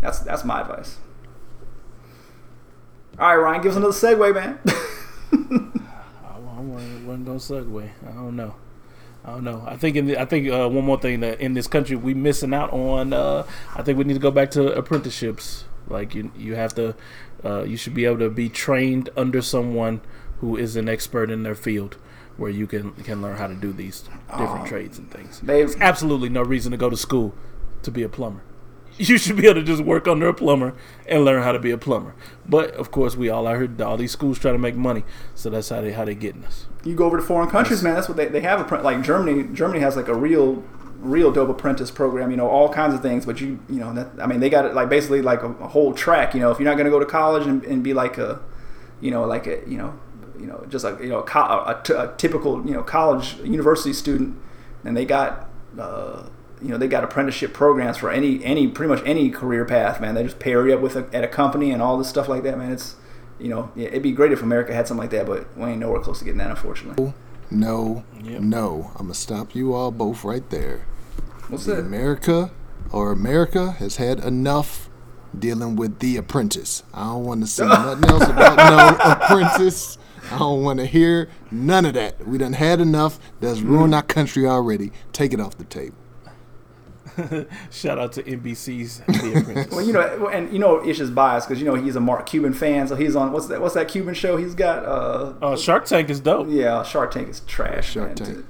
[0.00, 0.98] that's that's my advice.
[3.18, 4.58] All right, Ryan, give us another segue, man.
[6.22, 7.90] I, wasn't gonna segue.
[8.06, 8.54] I don't know.
[9.24, 9.64] I don't know.
[9.66, 12.14] I think in the, I think uh, one more thing that in this country we
[12.14, 13.12] missing out on.
[13.12, 15.64] Uh, I think we need to go back to apprenticeships.
[15.88, 16.94] Like you, you have to.
[17.44, 20.00] Uh, you should be able to be trained under someone
[20.40, 21.96] who is an expert in their field,
[22.36, 24.04] where you can can learn how to do these
[24.36, 25.40] different trades and things.
[25.40, 27.34] There's absolutely no reason to go to school
[27.82, 28.42] to be a plumber.
[28.98, 30.72] You should be able to just work under a plumber
[31.06, 32.14] and learn how to be a plumber.
[32.48, 33.86] But of course, we all out here.
[33.86, 36.64] All these schools try to make money, so that's how they how they getting us.
[36.82, 37.92] you go over to foreign countries, man.
[37.94, 38.72] That's what they, they have.
[38.72, 40.64] A, like Germany, Germany has like a real,
[40.98, 42.30] real dope apprentice program.
[42.30, 43.26] You know, all kinds of things.
[43.26, 45.68] But you, you know, that, I mean, they got it like basically like a, a
[45.68, 46.34] whole track.
[46.34, 48.40] You know, if you're not going to go to college and, and be like a,
[49.00, 49.98] you know, like a, you know,
[50.38, 54.38] you know, just like you know, a, typical you know college university student,
[54.84, 55.48] and they got.
[55.78, 56.28] Uh,
[56.62, 60.14] you know they got apprenticeship programs for any any pretty much any career path man
[60.14, 62.42] they just pair you up with a, at a company and all this stuff like
[62.42, 62.96] that man it's
[63.38, 65.80] you know yeah, it'd be great if america had something like that but we ain't
[65.80, 67.12] nowhere close to getting that unfortunately
[67.50, 68.40] No, Yep.
[68.40, 68.90] no.
[68.96, 70.86] I'm gonna stop you all both right there.
[71.48, 72.50] what's The that America
[72.90, 74.88] or America has had enough
[75.38, 76.82] dealing with The Apprentice.
[76.94, 79.98] I don't want to see nothing else about no Apprentice.
[80.30, 82.26] I don't want to hear none of that.
[82.26, 83.18] We done had enough.
[83.40, 83.70] That's mm-hmm.
[83.70, 84.90] ruined our country already.
[85.12, 85.96] Take it off the table.
[87.70, 89.72] Shout out to NBC's The Apprentice.
[89.72, 92.26] Well, you know, and you know, Ish is biased because you know he's a Mark
[92.26, 93.60] Cuban fan, so he's on what's that?
[93.60, 94.84] What's that Cuban show he's got?
[94.84, 96.46] Uh, uh, Shark Tank is dope.
[96.50, 97.92] yeah, Shark Tank is trash.
[97.92, 98.16] Shark man.
[98.16, 98.46] Tank.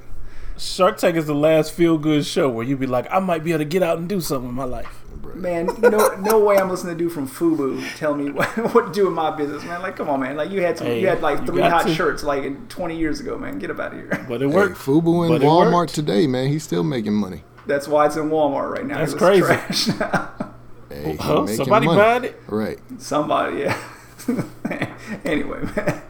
[0.59, 3.53] Shark Tank is the last feel good show where you'd be like, I might be
[3.53, 5.03] able to get out and do something in my life.
[5.35, 8.93] Man, no, no way I'm listening to dude from Fubu tell me what, what to
[8.93, 9.83] do in my business, man.
[9.83, 10.35] Like, come on, man.
[10.37, 11.95] Like, you had some, Hey, you had like three hot to.
[11.95, 13.59] shirts like in 20 years ago, man.
[13.59, 14.25] Get up out of here.
[14.27, 14.79] But it Hey, worked.
[14.79, 16.49] Fubu But and Walmart today, man.
[16.49, 17.45] He's still making money.
[17.67, 18.99] That's why it's in Walmart right now.
[18.99, 19.55] That's 'cause crazy.
[19.69, 20.31] It's trash.
[20.89, 21.47] Hey, he Huh?
[21.49, 21.99] Somebody money.
[21.99, 22.41] buying it?
[22.47, 22.79] Right.
[22.99, 23.77] Somebody, yeah.
[25.25, 26.03] anyway, man.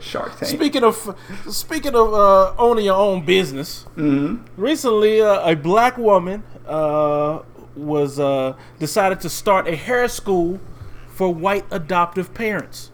[0.00, 0.44] Shark Tank.
[0.50, 1.16] Speaking of
[1.48, 4.44] speaking of uh, owning your own business, Mm-hmm.
[4.60, 7.40] recently uh, a black woman uh,
[7.76, 10.60] was uh, decided to start a hair school
[11.08, 12.90] for white adoptive parents.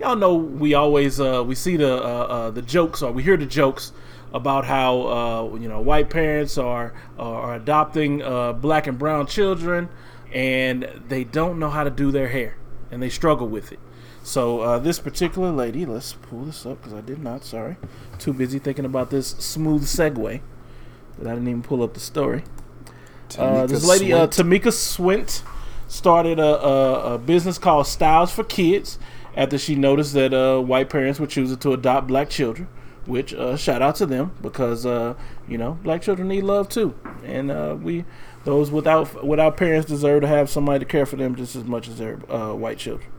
[0.00, 3.36] Y'all know we always uh, we see the uh, uh, the jokes or we hear
[3.36, 3.92] the jokes
[4.32, 9.88] about how uh, you know white parents are are adopting uh, black and brown children
[10.32, 12.56] and they don't know how to do their hair
[12.90, 13.78] and they struggle with it.
[14.22, 17.44] So uh, this particular lady, let's pull this up because I did not.
[17.44, 17.76] Sorry,
[18.18, 20.40] too busy thinking about this smooth segue
[21.18, 22.44] that I didn't even pull up the story.
[23.36, 24.60] Uh, this lady, uh, Swint.
[24.60, 25.42] Tamika Swint,
[25.92, 28.98] started a, a, a business called Styles for Kids
[29.36, 32.68] after she noticed that uh, white parents were choosing to adopt black children.
[33.06, 35.14] Which uh, shout out to them because uh,
[35.48, 36.94] you know black children need love too,
[37.24, 38.04] and uh, we
[38.44, 41.88] those without without parents deserve to have somebody to care for them just as much
[41.88, 43.10] as their uh, white children.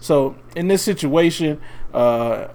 [0.00, 1.60] So in this situation,
[1.92, 2.48] uh,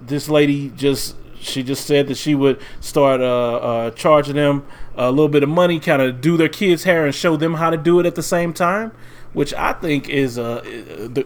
[0.00, 4.64] this lady just she just said that she would start uh, charging them
[4.94, 7.70] a little bit of money, kind of do their kids' hair and show them how
[7.70, 8.92] to do it at the same time,
[9.32, 10.62] which I think is a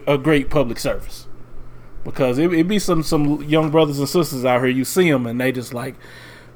[0.07, 1.27] a great public service.
[2.03, 5.25] Because it it be some some young brothers and sisters out here, you see them
[5.27, 5.95] and they just like,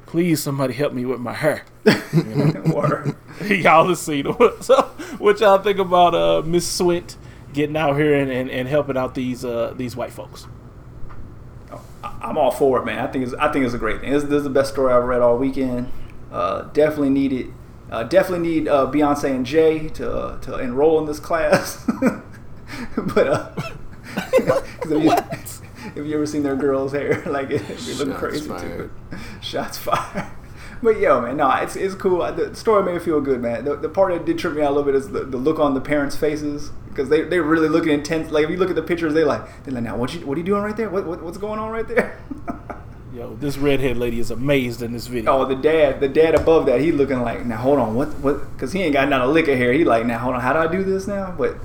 [0.06, 1.64] please somebody help me with my hair.
[2.72, 3.16] Word.
[3.44, 4.36] y'all have seen them.
[4.60, 4.82] So,
[5.18, 7.16] what y'all think about uh, Miss Swint
[7.52, 10.46] getting out here and, and, and helping out these uh, these white folks?
[12.02, 12.98] I'm all for it, man.
[12.98, 14.10] I think it's I think it's a great thing.
[14.12, 15.90] This, this is the best story I've read all weekend.
[16.30, 17.46] Uh, definitely need it.
[17.90, 21.88] Uh, definitely need uh, Beyonce and Jay to uh, to enroll in this class.
[23.14, 23.58] but
[24.80, 25.12] 'cause if, you,
[26.02, 28.90] if you ever seen their girls' hair, like it, it look crazy fired.
[29.10, 29.18] too.
[29.42, 30.26] Shots fired.
[30.82, 32.18] But yo, man, no, it's, it's cool.
[32.32, 33.64] The story made me feel good, man.
[33.64, 35.58] The, the part that did trip me out a little bit is the, the look
[35.58, 38.30] on the parents' faces because they they really looking intense.
[38.30, 40.36] Like if you look at the pictures, they like they're like, now what you what
[40.36, 40.90] are you doing right there?
[40.90, 42.18] What, what what's going on right there?
[43.14, 45.32] Yo, this redhead lady is amazed in this video.
[45.32, 48.52] oh, the dad, the dad above that, he looking like, now hold on, what what?
[48.52, 49.72] Because he ain't got not a lick of hair.
[49.72, 51.34] He like, now hold on, how do I do this now?
[51.38, 51.56] But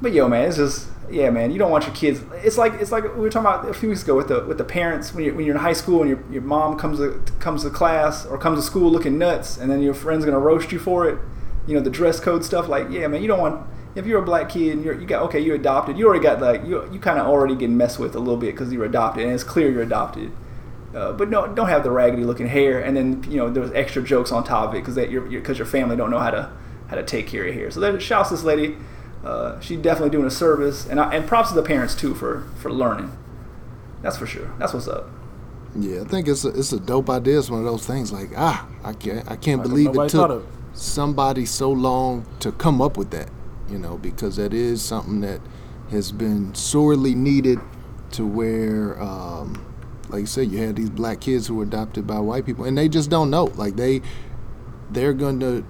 [0.00, 1.50] but yo, man, it's just yeah, man.
[1.50, 2.20] You don't want your kids.
[2.44, 4.58] It's like it's like we were talking about a few weeks ago with the with
[4.58, 7.20] the parents when you're when you're in high school and your your mom comes to
[7.38, 10.72] comes to class or comes to school looking nuts, and then your friend's gonna roast
[10.72, 11.18] you for it.
[11.66, 12.68] You know the dress code stuff.
[12.68, 13.66] Like yeah, man, you don't want.
[13.96, 15.98] If you're a black kid and you're you got okay, you're adopted.
[15.98, 18.52] You already got like you you kind of already getting messed with a little bit
[18.52, 20.32] because you're adopted, and it's clear you're adopted.
[20.94, 24.02] Uh, but no, don't have the raggedy looking hair, and then you know there's extra
[24.02, 26.50] jokes on top of it because that your because your family don't know how to
[26.88, 27.70] how to take care of your hair.
[27.70, 28.76] So that shouts this lady.
[29.24, 32.44] Uh, she's definitely doing a service, and I, and props to the parents too for
[32.56, 33.16] for learning.
[34.02, 34.50] That's for sure.
[34.58, 35.10] That's what's up.
[35.78, 37.38] Yeah, I think it's a, it's a dope idea.
[37.38, 40.30] It's one of those things like ah, I can't I can't Like believe it took
[40.30, 43.30] of somebody so long to come up with that.
[43.68, 45.40] You know, because that is something that
[45.90, 47.60] has been sorely needed
[48.12, 49.64] to where, um,
[50.08, 52.76] like you said, you had these black kids who were adopted by white people, and
[52.76, 53.44] they just don't know.
[53.44, 54.00] Like they
[54.90, 55.64] they're going to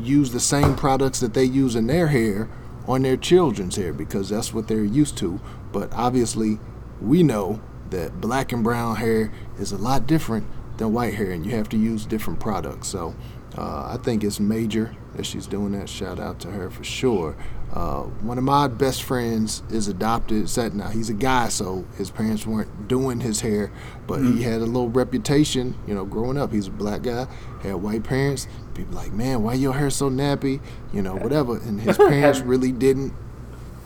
[0.00, 2.50] use the same products that they use in their hair
[2.86, 5.40] on their children's hair because that's what they're used to.
[5.72, 6.58] But obviously,
[7.00, 7.60] we know
[7.90, 10.46] that black and brown hair is a lot different
[10.78, 12.88] than white hair, and you have to use different products.
[12.88, 13.14] So
[13.56, 15.88] uh, I think it's major that she's doing that.
[15.88, 17.36] Shout out to her for sure.
[17.72, 20.48] Uh, one of my best friends is adopted.
[20.48, 23.72] Said now he's a guy, so his parents weren't doing his hair,
[24.06, 25.74] but he had a little reputation.
[25.86, 27.26] You know, growing up, he's a black guy,
[27.68, 28.46] had white parents.
[28.74, 30.60] People like, man, why your hair so nappy?
[30.92, 31.56] You know, whatever.
[31.58, 33.12] And his parents really didn't.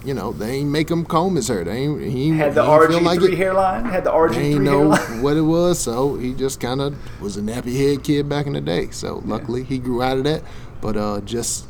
[0.03, 1.63] You know, they ain't make him comb his hair.
[1.63, 2.01] They ain't.
[2.01, 3.37] He Had the he ain't feel RG like three it.
[3.39, 3.85] hairline.
[3.85, 5.23] Had the RG three know hairline.
[5.23, 8.55] what it was, so he just kind of was a nappy head kid back in
[8.55, 8.91] the day.
[8.93, 10.43] So luckily he grew out of that.
[10.81, 11.67] But uh, just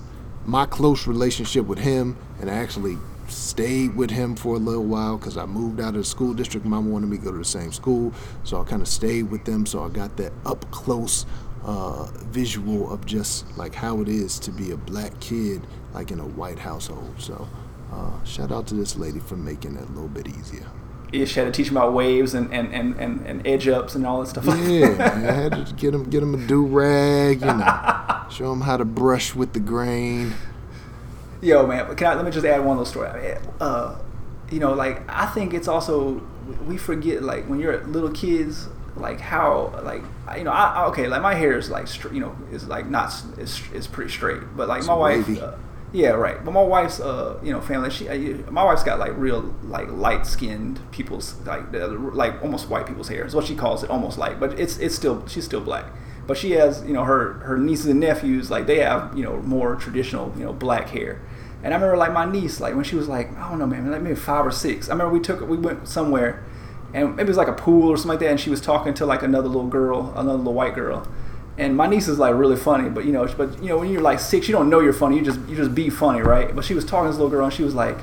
[0.46, 5.16] my close relationship with him, and I actually stayed with him for a little while
[5.18, 6.64] because I moved out of the school district.
[6.64, 8.12] Mama wanted me to go to the same school,
[8.44, 9.66] so I kind of stayed with them.
[9.66, 11.26] So I got that up close
[11.64, 16.20] uh, visual of just like how it is to be a black kid like in
[16.20, 17.14] a white household.
[17.18, 17.48] So
[17.92, 20.66] uh, shout out to this lady for making it a little bit easier.
[21.12, 23.96] Yeah, she had to teach him about waves and, and, and, and, and edge ups
[23.96, 24.44] and all that stuff.
[24.46, 28.52] Yeah, man, I had to get him get him a do rag, you know, show
[28.52, 30.34] him how to brush with the grain.
[31.42, 33.08] Yo, man, can I, let me just add one little story.
[33.08, 33.98] I mean, uh,
[34.52, 36.22] you know, like I think it's also
[36.66, 40.02] we forget like when you're little kids, like how like
[40.36, 43.12] you know, I, okay, like my hair is like str- you know is like not
[43.38, 45.52] is is pretty straight, but like my It's wife, uh,
[45.92, 46.44] yeah, right.
[46.44, 49.90] But my wife's uh you know family, she uh, my wife's got like real like
[49.90, 53.90] light skinned people's like uh, like almost white people's hair is what she calls it,
[53.90, 55.86] almost like, but it's it's still she's still black.
[56.26, 59.38] But she has, you know, her her nieces and nephews, like they have, you know,
[59.38, 61.20] more traditional, you know, black hair.
[61.62, 63.90] And I remember like my niece, like when she was like, I don't know, man,
[63.90, 64.88] like maybe five or six.
[64.88, 66.44] I remember we took we went somewhere,
[66.92, 68.94] and maybe it was like a pool or something like that, and she was talking
[68.94, 71.06] to like another little girl, another little white girl.
[71.58, 74.00] And my niece is like really funny, but you know, but you know, when you're
[74.00, 75.16] like six, you don't know you're funny.
[75.16, 76.54] You just you just be funny, right?
[76.54, 77.98] But she was talking to this little girl, and she was like,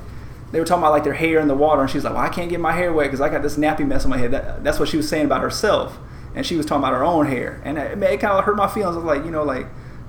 [0.51, 2.29] they were talking about like their hair in the water, and she's like, well, I
[2.29, 4.31] can't get my hair wet because I got this nappy mess on my head.
[4.31, 5.97] That, that's what she was saying about herself,
[6.35, 8.67] and she was talking about her own hair, and it, it kind of hurt my
[8.67, 8.95] feelings.
[8.95, 9.67] I was like, you know, like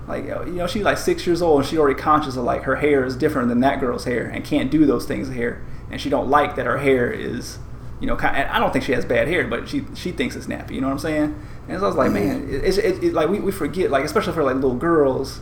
[0.09, 2.62] like uh, you know she's like six years old and she already conscious of like
[2.62, 6.01] her hair is different than that girl's hair and can't do those things here and
[6.01, 7.59] she don't like that her hair is
[8.01, 10.72] you know I don't think she has bad hair but she she thinks it's nappy
[10.72, 11.42] you know what I'm saying?
[11.68, 14.05] And so I was like man it- it's it, it, like we, we forget like
[14.05, 15.40] especially for like little girls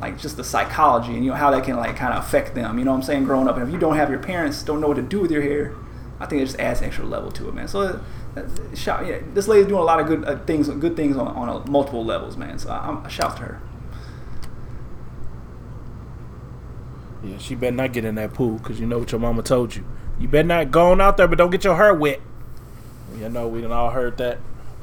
[0.00, 2.78] like just the psychology and you know how that can like kind of affect them
[2.78, 3.56] you know what I'm saying growing up.
[3.56, 5.74] And if you don't have your parents don't know what to do with your hair
[6.18, 7.68] I think it just adds an extra level to it man.
[7.68, 7.98] So uh,
[8.40, 11.28] uh, shout yeah this lady's doing a lot of good uh, things good things on,
[11.28, 12.58] on uh, multiple levels man.
[12.58, 13.60] So I, I'm, shout to her.
[17.22, 19.74] Yeah, she better not get in that pool because you know what your mama told
[19.76, 19.84] you.
[20.20, 22.20] You better not go on out there, but don't get your hair wet.
[23.18, 24.38] You know, we done all heard that.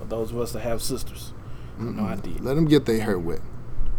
[0.10, 1.34] Those of us that have sisters.
[1.78, 2.42] No, I did.
[2.44, 3.40] Let them get their hair wet.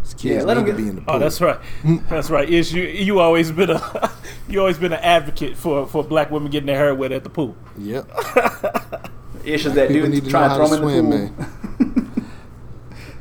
[0.03, 1.14] These kids Yeah, let 'em need to get- be in the oh, pool.
[1.14, 1.59] Oh, that's right.
[2.09, 2.49] That's right.
[2.49, 4.11] Yes, you you always been a
[4.49, 7.30] you always been an advocate for for black women getting their hair wet at the
[7.30, 7.57] pool.
[7.78, 8.11] Yep.
[9.45, 11.28] It's just that People dude need to trying know to throw to him in the
[11.28, 11.95] pool.
[11.95, 12.22] man.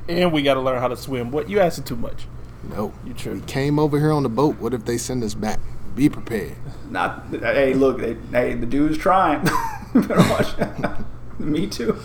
[0.09, 1.31] And we got to learn how to swim.
[1.31, 2.25] What you asking too much?
[2.69, 2.93] No.
[3.05, 4.57] You We came over here on the boat.
[4.59, 5.59] What if they send us back?
[5.97, 6.55] Be prepared.
[6.91, 9.43] Not, hey, look, they, hey, the dude's trying.
[9.95, 10.99] Better watch.
[11.39, 11.97] Me too.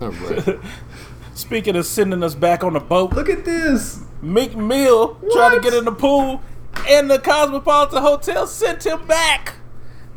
[0.00, 0.58] All right.
[1.34, 4.00] Speaking of sending us back on the boat, look at this.
[4.22, 6.40] Meek Mill tried to get in the pool,
[6.88, 9.56] and the Cosmopolitan Hotel sent him back.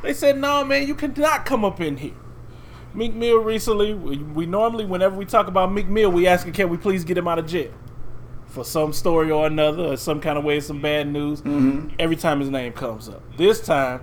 [0.01, 2.13] They said, "No, man, you cannot come up in here."
[2.93, 6.53] Meek Mill recently, we, we normally, whenever we talk about Meek Mill, we ask him,
[6.53, 7.73] "Can we please get him out of jail?"
[8.57, 11.43] For some story or another, or some kind of way, some bad news.
[11.99, 13.21] Every time his name comes up.
[13.37, 14.01] This time,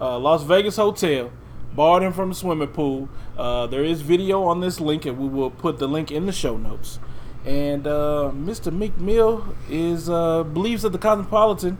[0.00, 1.30] uh, Las Vegas Hotel
[1.74, 3.10] barred him from the swimming pool.
[3.36, 6.32] Uh, there is video on this link, and we will put the link in the
[6.32, 6.98] show notes.
[7.44, 8.72] And uh, Mr.
[8.72, 11.76] Meek Mill is uh, believes that the Cosmopolitan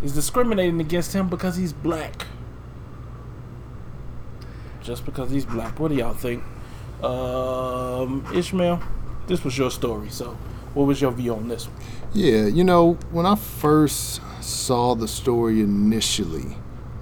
[0.00, 2.28] is discriminating against him because he's black.
[4.80, 5.80] Just because he's black.
[5.80, 6.44] What do y'all think?
[7.02, 8.80] Um, Ishmael,
[9.26, 10.08] this was your story.
[10.10, 10.38] So,
[10.74, 11.76] what was your view on this one?
[12.12, 16.56] Yeah, you know, when I first saw the story initially,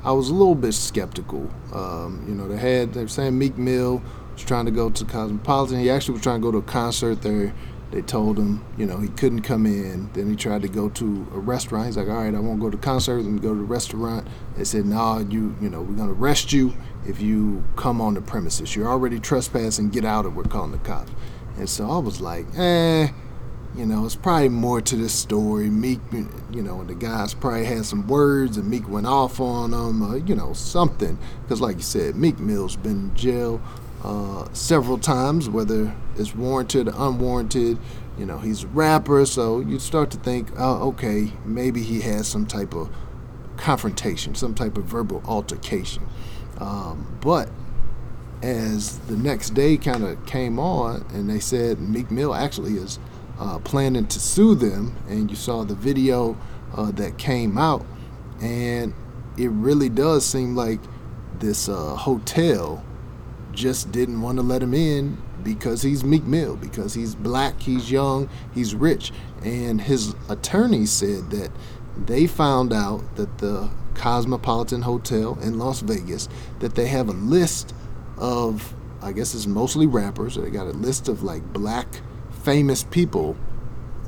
[0.05, 1.51] I was a little bit skeptical.
[1.73, 4.03] Um, you know, they had they were saying Meek Mill
[4.33, 5.79] was trying to go to Cosmopolitan.
[5.79, 7.53] He actually was trying to go to a concert there.
[7.91, 10.11] They told him, you know, he couldn't come in.
[10.15, 11.87] Then he tried to go to a restaurant.
[11.87, 13.23] He's like, all right, I won't go to concert.
[13.23, 14.27] Me go to the restaurant.
[14.57, 16.73] They said, nah, you, you know, we're gonna arrest you
[17.07, 18.75] if you come on the premises.
[18.75, 19.91] You're already trespassing.
[19.91, 21.13] Get out, or we're calling the cops.
[21.59, 23.09] And so I was like, eh,
[23.77, 25.71] you know, it's probably more to this story.
[25.71, 30.03] Meek, you know, the guys probably had some words and Meek went off on them,
[30.03, 31.19] uh, you know, something.
[31.43, 33.63] Because, like you said, Meek Mill's been in jail
[34.05, 37.79] uh, several times, whether it's warranted or unwarranted.
[38.19, 42.29] You know, he's a rapper, so you start to think, oh, okay, maybe he has
[42.29, 42.91] some type of
[43.57, 46.07] confrontation, some type of verbal altercation.
[46.59, 47.49] Um, but
[48.43, 52.99] as the next day kind of came on and they said Meek Mill actually is
[53.43, 56.37] uh, planning to sue them, and you saw the video
[56.77, 57.85] uh, that came out,
[58.41, 58.95] and
[59.37, 60.79] it really does seem like
[61.41, 62.85] this uh, hotel
[63.51, 67.91] just didn't want to let him in because he's Meek Mill, because he's black, he's
[67.91, 69.13] young, he's rich.
[69.45, 71.51] And his attorney said that
[71.97, 76.29] they found out that the Cosmopolitan Hotel in Las Vegas,
[76.61, 77.75] that they have a list
[78.17, 78.73] of,
[79.03, 81.89] I guess it's mostly rappers, they got a list of like black
[82.45, 83.37] famous people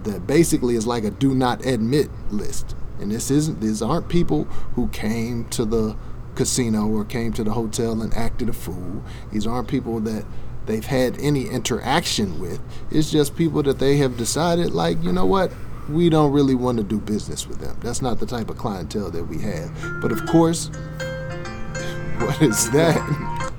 [0.04, 2.76] that basically is like a do not admit list.
[3.00, 5.96] And this isn't these aren't people who came to the
[6.34, 9.02] casino or came to the hotel and acted a fool.
[9.32, 10.24] These aren't people that
[10.66, 12.60] they've had any interaction with.
[12.90, 15.50] It's just people that they have decided like, you know what?
[15.88, 17.76] we don't really want to do business with them.
[17.80, 19.70] That's not the type of clientele that we have.
[20.00, 20.68] But of course,
[22.18, 23.52] what is that?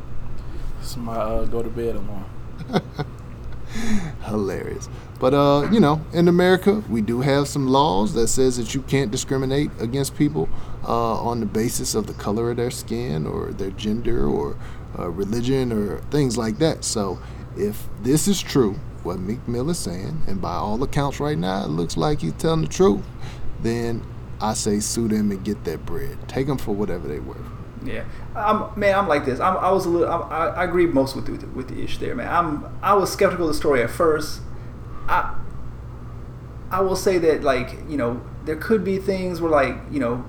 [0.82, 2.26] It's my uh, go to bed alarm.
[4.26, 4.90] Hilarious.
[5.20, 8.82] But uh, you know, in America, we do have some laws that says that you
[8.84, 10.50] can't discriminate against people
[10.88, 14.58] uh, on the basis of the color of their skin or their gender or
[14.98, 16.84] uh, religion or things like that.
[16.84, 17.20] So,
[17.58, 18.74] if this is true,
[19.04, 22.34] what Meek Mill is saying, and by all accounts right now, it looks like he's
[22.34, 23.04] telling the truth,
[23.62, 24.04] then
[24.42, 26.18] I say sue them and get that bread.
[26.28, 27.55] Take them for whatever they worth.
[27.86, 28.04] Yeah,
[28.36, 29.40] I'm, man, I'm like this.
[29.40, 30.14] I'm, I was a little.
[30.14, 32.30] I, I agree most with the, with the ish there, man.
[32.30, 34.42] I'm I was skeptical of the story at first.
[35.08, 35.36] I
[36.72, 40.26] I will say that like you know there could be things where like you know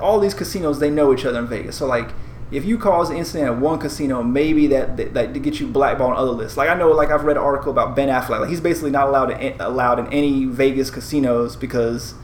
[0.00, 1.76] all these casinos they know each other in Vegas.
[1.76, 2.10] So like
[2.50, 5.66] if you cause an incident at one casino, maybe that that, that to get you
[5.66, 6.56] blackballed on other lists.
[6.56, 8.40] Like I know like I've read an article about Ben Affleck.
[8.40, 12.14] Like he's basically not allowed to, allowed in any Vegas casinos because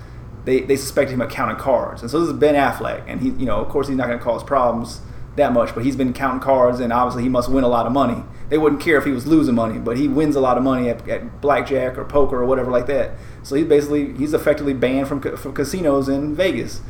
[0.48, 2.00] they, they suspect him of counting cards.
[2.00, 4.18] And so this is Ben Affleck, and he, you know, of course he's not going
[4.18, 5.02] to cause problems
[5.36, 7.92] that much, but he's been counting cards, and obviously he must win a lot of
[7.92, 8.24] money.
[8.48, 10.88] They wouldn't care if he was losing money, but he wins a lot of money
[10.88, 13.10] at, at blackjack or poker or whatever like that.
[13.42, 16.80] So he's basically he's effectively banned from from casinos in Vegas.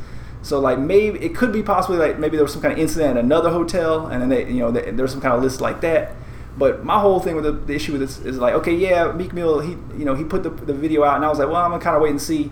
[0.41, 3.17] So like maybe it could be possibly like maybe there was some kind of incident
[3.17, 6.15] at another hotel, and then they, you know there's some kind of list like that.
[6.57, 9.33] But my whole thing with the, the issue with this is like, okay, yeah, Meek
[9.33, 11.57] Mill, he you know he put the, the video out, and I was like, well,
[11.57, 12.51] I'm gonna kind of wait and see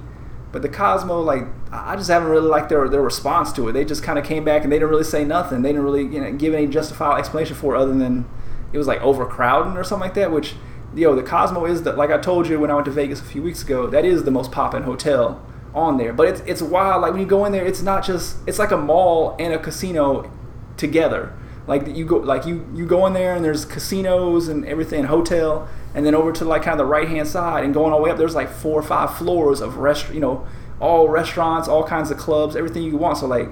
[0.52, 3.74] but the Cosmo, like, I just haven't really liked their their response to it.
[3.74, 5.62] They just kind of came back and they didn't really say nothing.
[5.62, 8.28] They didn't really you know give any justifiable explanation for it other than
[8.72, 10.32] it was like overcrowding or something like that.
[10.32, 10.56] Which,
[10.96, 13.26] yo, the Cosmo is the like I told you when I went to Vegas a
[13.26, 13.88] few weeks ago.
[13.88, 15.42] That is the most poppin' hotel
[15.74, 16.14] on there.
[16.14, 17.02] But it's it's wild.
[17.02, 19.60] Like when you go in there, it's not just it's like a mall and a
[19.60, 20.32] casino
[20.78, 21.34] together.
[21.68, 25.68] Like you go like you you go in there and there's casinos and everything, hotel,
[25.94, 28.04] and then over to like kind of the right hand side and going all the
[28.06, 30.48] way up there's like four or five floors of rest you know
[30.80, 33.18] all restaurants all kinds of clubs everything you want.
[33.18, 33.50] So like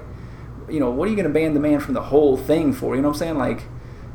[0.68, 2.96] you know what are you to ban the man from the whole thing for?
[2.96, 3.38] You know what i'm saying?
[3.38, 3.64] Like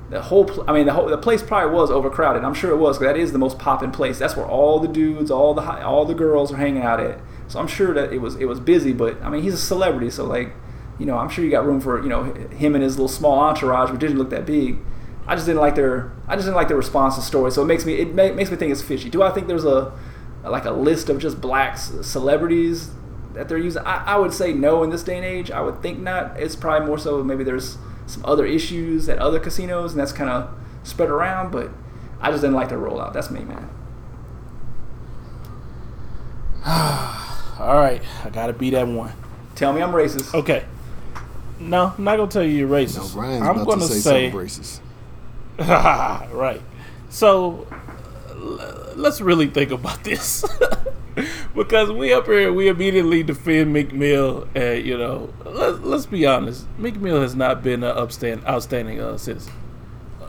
[0.10, 2.44] the whole pl- i mean the whole the place probably was overcrowded.
[2.44, 4.18] I'm sure it was because that is the most popping place.
[4.18, 7.20] That's where all the dudes all the high, all the girls are hanging out at.
[7.50, 10.10] So i'm sure that it was it was busy but i mean he's a celebrity.
[10.10, 10.54] So like
[11.02, 12.24] you know i'm sure you got room for you know
[12.64, 14.78] him and his little small entourage which didn't look that big
[15.28, 17.52] I just didn't like their I just didn't like their response to the story.
[17.52, 19.10] So it makes me it makes me think it's fishy.
[19.10, 19.94] Do I think there's a
[20.44, 22.92] like a list of just black celebrities
[23.34, 23.84] that they're using?
[23.86, 25.52] I, I would say no in this day and age.
[25.52, 26.40] I would think not.
[26.40, 27.78] It's probably more so maybe there's
[28.08, 30.50] some other issues at other casinos and that's kind of
[30.84, 31.52] spread around.
[31.52, 31.70] But
[32.20, 33.14] I just didn't like the rollout.
[33.14, 33.70] That's me, man.
[37.60, 39.14] All right, I gotta be that one.
[39.56, 40.34] Tell me I'm racist.
[40.34, 40.66] Okay.
[41.70, 43.16] No, I'm not gonna tell you you're racist.
[43.16, 44.82] No, Ryan's I'm about gonna to say, say, racist.
[46.34, 46.62] right.
[47.10, 47.68] So
[48.96, 50.46] let's really think about this.
[51.56, 56.26] because we up here, we immediately defend Meek Mill and you know, let, let's be
[56.26, 59.54] honest, Meek Mill has not been an upstand, outstanding uh, citizen,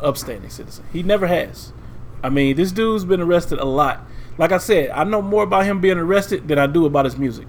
[0.01, 0.85] upstanding citizen.
[0.93, 1.73] He never has.
[2.23, 4.05] I mean, this dude's been arrested a lot.
[4.39, 7.17] Like I said, I know more about him being arrested than I do about his
[7.17, 7.47] music.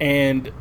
[0.00, 0.52] And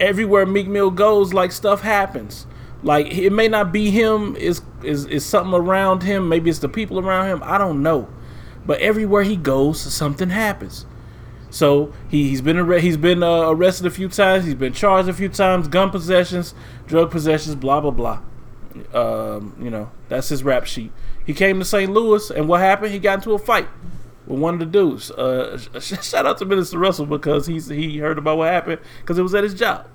[0.00, 2.46] everywhere Meek Mill goes, like stuff happens.
[2.82, 6.28] Like it may not be him, is is is something around him.
[6.28, 7.40] Maybe it's the people around him.
[7.42, 8.08] I don't know,
[8.64, 10.86] but everywhere he goes, something happens.
[11.50, 14.44] So he, he's been arre- he's been uh, arrested a few times.
[14.44, 16.54] He's been charged a few times, gun possessions,
[16.86, 18.20] drug possessions, blah blah blah.
[18.92, 20.92] Um, you know that's his rap sheet.
[21.24, 21.90] He came to St.
[21.90, 22.92] Louis, and what happened?
[22.92, 23.68] He got into a fight
[24.26, 25.10] with one of the dudes.
[25.10, 29.22] Uh, shout out to Minister Russell because he's he heard about what happened because it
[29.22, 29.86] was at his job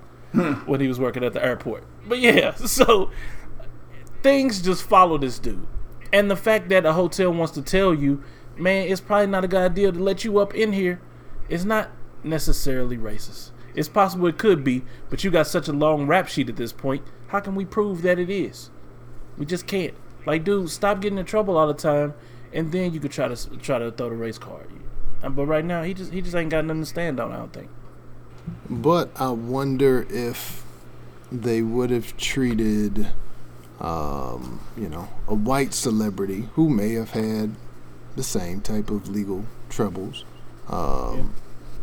[0.66, 1.84] when he was working at the airport.
[2.06, 3.10] But yeah, so
[4.22, 5.66] things just follow this dude.
[6.12, 8.22] And the fact that a hotel wants to tell you,
[8.56, 11.00] man, it's probably not a good idea to let you up in here,
[11.48, 11.90] is not
[12.22, 13.50] necessarily racist.
[13.74, 16.72] It's possible it could be, but you got such a long rap sheet at this
[16.72, 17.02] point.
[17.28, 18.70] How can we prove that it is?
[19.38, 19.94] We just can't.
[20.26, 22.14] Like, dude, stop getting in trouble all the time,
[22.52, 24.68] and then you could try to try to throw the race card.
[25.22, 27.32] But right now, he just he just ain't got nothing to stand on.
[27.32, 27.68] I don't think.
[28.68, 30.64] But I wonder if
[31.30, 33.08] they would have treated,
[33.80, 37.54] um, you know, a white celebrity who may have had
[38.16, 40.24] the same type of legal troubles.
[40.68, 41.34] Um,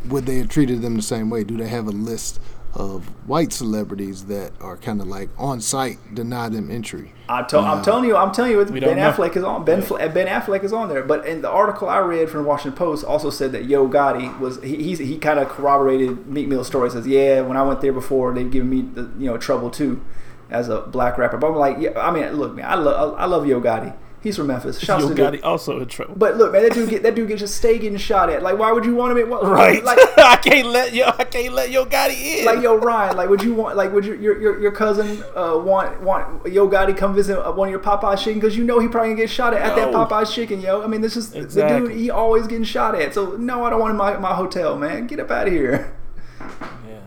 [0.06, 1.44] Would they have treated them the same way?
[1.44, 2.40] Do they have a list
[2.74, 7.14] of white celebrities that are kind of like on site, deny them entry?
[7.28, 9.12] I'm, to- I'm uh, telling you, I'm telling you, Ben don't know.
[9.12, 9.66] Affleck is on.
[9.66, 11.04] Ben Fl- Ben Affleck is on there.
[11.04, 14.38] But in the article I read from the Washington Post also said that Yo Gotti
[14.40, 16.90] was he he's, he kind of corroborated Meek Mill's story.
[16.90, 20.02] Says yeah, when I went there before, they've given me the, you know trouble too,
[20.50, 21.38] as a black rapper.
[21.38, 23.96] But I'm like, yeah, I mean, look, man, I love I love Yo Gotti.
[24.22, 24.80] He's from Memphis.
[24.80, 25.10] Shouts Yo.
[25.16, 26.16] Gotti also in trouble.
[26.18, 28.44] But look, man, that dude get that dude gets just stay getting shot at.
[28.44, 29.20] Like, why would you want him?
[29.20, 29.82] At, what, right.
[29.82, 31.06] Like, I can't let yo.
[31.18, 32.46] I can't let Yo Gotti in.
[32.46, 35.58] like yo Ryan, like would you want like would your your your, your cousin uh,
[35.58, 38.80] want want Yo Gotti come visit uh, one of your Popeyes chicken because you know
[38.80, 40.84] he probably gonna get shot at at that Popeyes chicken, yo.
[40.84, 41.92] I mean, this is the dude.
[41.92, 43.14] He always getting shot at.
[43.14, 45.08] So no, I don't want him in my, my hotel, man.
[45.08, 45.96] Get up out of here.
[46.40, 47.00] Yeah.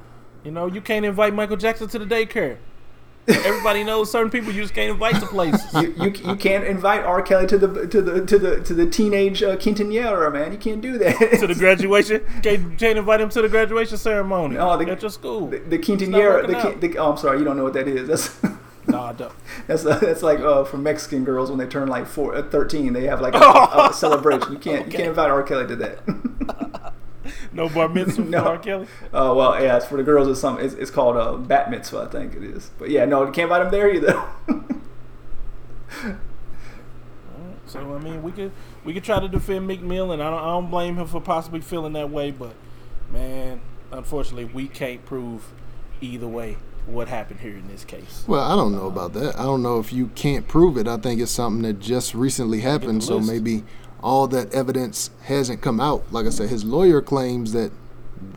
[0.44, 2.56] You know, you can't invite Michael Jackson to the daycare.
[3.28, 5.72] Everybody knows certain people you just can't invite to places.
[5.74, 7.22] You, you, you can't invite R.
[7.22, 10.50] Kelly to the to the to the to the teenage uh, quinceanera, man.
[10.52, 11.38] You can't do that.
[11.38, 12.24] to the graduation.
[12.42, 15.46] Can't, can't invite him to the graduation ceremony No, the- at your school.
[15.46, 16.46] the, the quinceanera.
[16.46, 16.80] The, working quin- out.
[16.80, 18.08] the, oh, I'm sorry, you don't know what that is.
[18.08, 18.42] That's
[18.88, 19.32] no, I don't.
[19.68, 23.04] that's that's like uh, for Mexican girls when they turn like four, uh, 13, they
[23.04, 24.52] have like a, a celebration.
[24.52, 25.42] You can't you can't invite R.
[25.44, 26.91] Kelly to that.
[27.52, 28.42] No bar mitzvah No.
[28.42, 28.58] for R.
[28.58, 28.86] Kelly.
[29.12, 29.76] Oh well, yeah.
[29.76, 30.28] It's for the girls.
[30.28, 30.58] It's some.
[30.58, 32.70] It's, it's called uh, bat mitzvah, I think it is.
[32.78, 34.22] But yeah, no, you can't invite them there either.
[37.66, 38.52] So I mean, we could
[38.84, 40.20] we could try to defend McMillan.
[40.20, 42.30] I don't, I don't blame him for possibly feeling that way.
[42.30, 42.54] But
[43.10, 43.60] man,
[43.90, 45.52] unfortunately, we can't prove
[46.00, 48.24] either way what happened here in this case.
[48.26, 49.38] Well, I don't know about that.
[49.38, 50.86] I don't know if you can't prove it.
[50.88, 53.62] I think it's something that just recently happened, so maybe
[54.02, 56.04] all that evidence hasn't come out.
[56.12, 57.72] Like I said, his lawyer claims that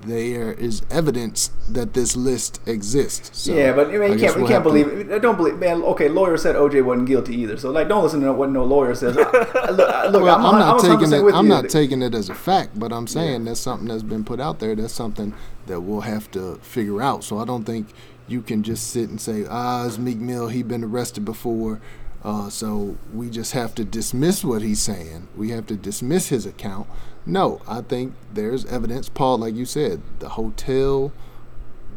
[0.01, 3.37] there is evidence that this list exists.
[3.37, 4.35] So yeah, but I mean, you can't.
[4.35, 5.11] We'll can't to- believe.
[5.11, 5.57] I don't believe.
[5.57, 6.09] Man, okay.
[6.09, 7.57] Lawyer said OJ wasn't guilty either.
[7.57, 9.17] So like, don't listen to what no lawyer says.
[9.17, 11.35] I, I- look, I- look Well, I'm, I'm, not taking 100% it.
[11.35, 11.49] I'm you.
[11.49, 14.59] not taking it as a fact, but I'm saying that's something that's been put out
[14.59, 14.75] there.
[14.75, 15.33] That's something
[15.67, 17.23] that we'll have to figure out.
[17.23, 17.87] So I don't think
[18.27, 20.47] you can just sit and say, "Ah, it's Meek Mill.
[20.47, 21.79] He been arrested before."
[22.25, 25.27] Uh, so we just have to dismiss what he's saying.
[25.37, 26.87] We have to dismiss his account.
[27.23, 29.09] No, I think there's evidence.
[29.09, 31.11] Paul, like you said, the hotel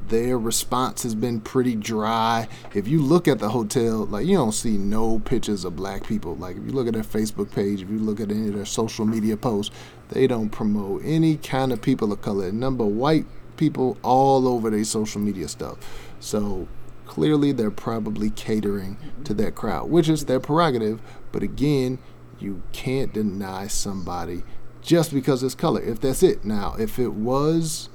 [0.08, 2.48] their response has been pretty dry.
[2.74, 6.34] If you look at the hotel, like you don't see no pictures of black people.
[6.34, 8.66] Like if you look at their Facebook page, if you look at any of their
[8.66, 9.74] social media posts,
[10.10, 12.52] they don't promote any kind of people of color.
[12.52, 13.26] Number white
[13.56, 15.78] people all over their social media stuff.
[16.20, 16.68] So
[17.08, 21.00] clearly they're probably catering to that crowd, which is their prerogative.
[21.32, 21.98] But again,
[22.38, 24.44] you can't deny somebody
[24.80, 25.82] just because it's color.
[25.82, 26.44] If that's it.
[26.44, 27.88] Now, if it was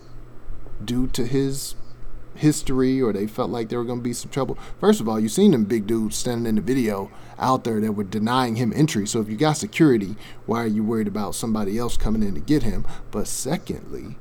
[0.84, 1.76] due to his
[2.36, 4.58] history or they felt like there were going to be some trouble.
[4.80, 7.94] First of all, you seen them big dudes standing in the video out there that
[7.94, 9.06] were denying him entry.
[9.08, 12.40] So if you got security, why are you worried about somebody else coming in to
[12.40, 12.86] get him?
[13.12, 14.18] But secondly,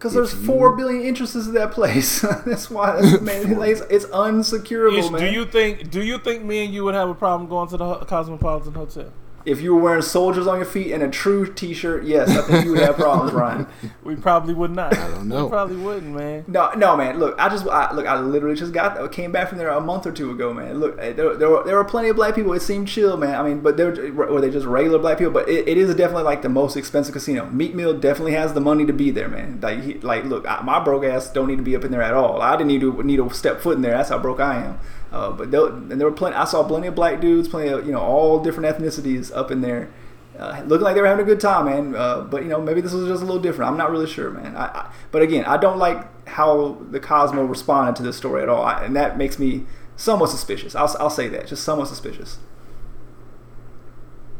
[0.00, 2.22] Because there's if four you- billion entrances to that place.
[2.46, 5.20] that's why, that's, man, it's, it's unsecurable, Ish, man.
[5.20, 5.90] do you think?
[5.90, 9.12] Do you think me and you would have a problem going to the Cosmopolitan Hotel?
[9.44, 12.64] If you were wearing soldiers on your feet and a TRU T-shirt, yes, I think
[12.64, 13.66] you would have problems, Ryan.
[14.02, 14.96] We probably would not.
[14.96, 15.44] I don't know.
[15.44, 16.44] We probably wouldn't, man.
[16.48, 17.18] No, no, man.
[17.18, 18.06] Look, I just I, look.
[18.06, 20.80] I literally just got came back from there a month or two ago, man.
[20.80, 22.52] Look, eh, there, there, were, there were plenty of black people.
[22.52, 23.36] It seemed chill, man.
[23.36, 25.32] I mean, but they were, were they just regular black people?
[25.32, 27.46] But it, it is definitely like the most expensive casino.
[27.46, 29.60] Meek Mill definitely has the money to be there, man.
[29.60, 32.02] Like, he, like, look, I, my broke ass don't need to be up in there
[32.02, 32.42] at all.
[32.42, 33.92] I didn't need to need to step foot in there.
[33.92, 34.80] That's how broke I am.
[35.12, 36.36] Uh, but there, and there were plenty.
[36.36, 39.60] I saw plenty of black dudes, plenty of you know all different ethnicities up in
[39.60, 39.90] there.
[40.38, 41.94] Uh, looking like they were having a good time, man.
[41.94, 43.70] Uh, but you know, maybe this was just a little different.
[43.70, 44.56] I'm not really sure, man.
[44.56, 48.48] I, I, but again, I don't like how the Cosmo responded to this story at
[48.48, 50.74] all, I, and that makes me somewhat suspicious.
[50.74, 52.38] I'll, I'll say that, just somewhat suspicious.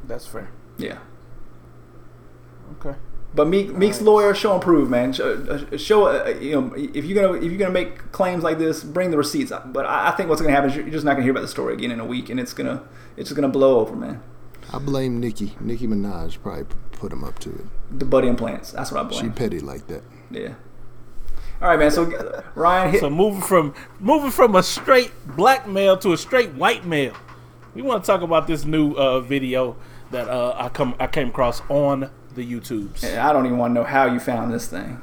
[0.05, 0.51] That's fair.
[0.79, 0.99] Yeah.
[2.79, 2.97] Okay.
[3.33, 5.13] But Meek, Meek's lawyer, show and prove, man.
[5.13, 8.59] Show, uh, show uh, you know, if you're gonna if you're gonna make claims like
[8.59, 9.53] this, bring the receipts.
[9.67, 11.49] But I, I think what's gonna happen is you're just not gonna hear about the
[11.49, 12.83] story again in a week, and it's gonna
[13.17, 14.21] it's just gonna blow over, man.
[14.73, 15.55] I blame Nicki.
[15.61, 17.99] Nicki Minaj probably put him up to it.
[17.99, 18.73] The buddy implants.
[18.73, 19.21] That's what I blame.
[19.21, 19.35] She blame.
[19.35, 20.03] petty like that.
[20.31, 20.55] Yeah.
[21.63, 21.91] All right, man.
[21.91, 26.51] So Ryan, hit, So moving from moving from a straight black male to a straight
[26.55, 27.15] white male,
[27.75, 29.77] we want to talk about this new uh, video
[30.11, 33.05] that uh, I come I came across on the YouTubes.
[33.19, 35.01] I don't even want to know how you found this thing.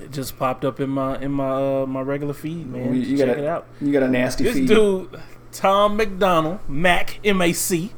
[0.00, 2.94] It just popped up in my in my uh, my regular feed, man.
[2.94, 3.66] You, you Check got it out.
[3.80, 4.68] You got a nasty This feed.
[4.68, 5.20] dude,
[5.52, 7.92] Tom MacDonald, Mac M A C.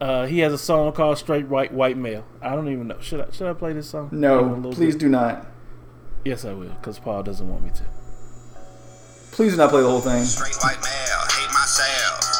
[0.00, 2.98] Uh, he has a song called "Straight White White Male." I don't even know.
[3.00, 4.08] Should I should I play this song?
[4.10, 5.00] No, please bit?
[5.00, 5.46] do not.
[6.24, 7.84] Yes, I will, because Paul doesn't want me to.
[9.30, 10.24] Please do not play the whole thing.
[10.24, 12.33] Straight white male, hate myself.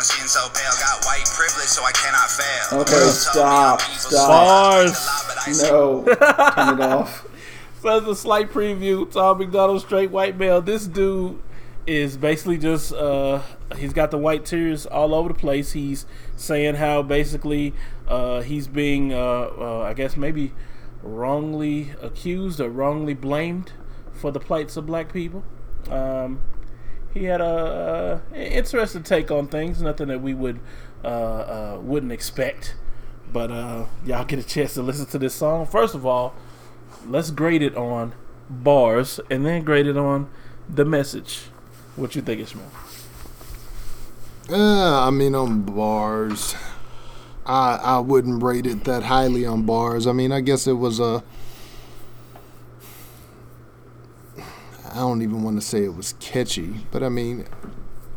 [0.00, 2.80] Mad that my skin so pale, got white privilege so I cannot fail.
[2.80, 4.10] Okay, Told stop, I'm evil, stop.
[4.10, 4.92] so Bars.
[4.92, 7.26] think a lot, but I No, turn it off.
[7.82, 10.60] So as a slight preview, Tom MacDonald, straight white male.
[10.60, 11.40] This dude
[11.86, 13.40] is basically just uh,
[13.78, 15.72] he's got the white tears all over the place.
[15.72, 16.04] He's
[16.36, 17.72] saying how basically
[18.06, 19.16] uh, he's being uh,
[19.58, 20.52] uh, I guess maybe
[21.02, 23.72] wrongly accused or wrongly blamed
[24.12, 25.42] for the plights of black people.
[25.88, 26.42] Um,
[27.12, 29.82] he had a, uh interesting take on things.
[29.82, 30.60] Nothing that we would
[31.04, 32.74] uh, uh, wouldn't expect.
[33.32, 35.66] But uh, y'all get a chance to listen to this song.
[35.66, 36.34] First of all,
[37.06, 38.12] let's grade it on
[38.48, 40.28] bars and then grade it on
[40.68, 41.42] the message.
[41.96, 42.70] What you think, Ishmael?
[44.50, 46.56] Uh, I mean, on bars,
[47.46, 50.06] I I wouldn't rate it that highly on bars.
[50.06, 51.22] I mean, I guess it was a.
[54.90, 57.46] I don't even want to say it was catchy, but I mean,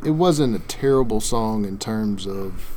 [0.04, 2.70] it wasn't a terrible song in terms of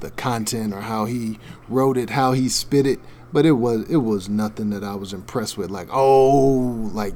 [0.00, 1.38] the content or how he
[1.68, 3.00] wrote it, how he spit it.
[3.32, 5.70] But it was it was nothing that I was impressed with.
[5.70, 7.14] Like, oh, like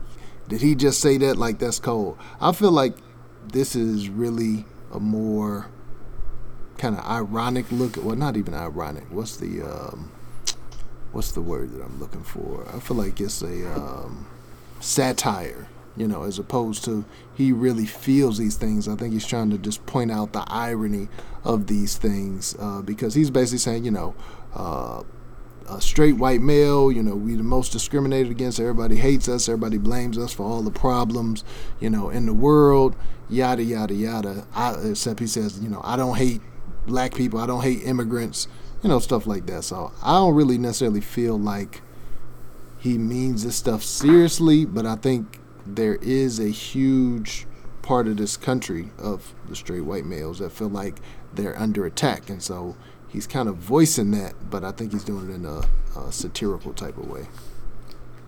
[0.48, 1.36] did he just say that?
[1.36, 2.18] Like that's cold.
[2.40, 2.96] I feel like
[3.52, 5.68] this is really a more
[6.76, 7.96] kind of ironic look.
[8.02, 9.04] Well, not even ironic.
[9.10, 10.10] What's the um,
[11.12, 12.66] what's the word that I'm looking for?
[12.74, 14.26] I feel like it's a um,
[14.80, 15.68] satire.
[15.96, 18.88] You know, as opposed to he really feels these things.
[18.88, 21.08] I think he's trying to just point out the irony
[21.44, 24.14] of these things uh, because he's basically saying, you know,
[24.54, 25.02] uh,
[25.70, 28.60] a straight white male, you know, we the most discriminated against.
[28.60, 29.48] Everybody hates us.
[29.48, 31.44] Everybody blames us for all the problems,
[31.80, 32.96] you know, in the world.
[33.28, 34.46] Yada yada yada.
[34.54, 36.40] I, except he says, you know, I don't hate
[36.86, 37.40] black people.
[37.40, 38.48] I don't hate immigrants.
[38.82, 39.64] You know, stuff like that.
[39.64, 41.82] So I don't really necessarily feel like
[42.78, 45.38] he means this stuff seriously, but I think
[45.76, 47.46] there is a huge
[47.82, 50.98] part of this country of the straight white males that feel like
[51.32, 52.76] they're under attack, and so
[53.08, 55.62] he's kind of voicing that, but I think he's doing it in a,
[55.98, 57.26] a satirical type of way.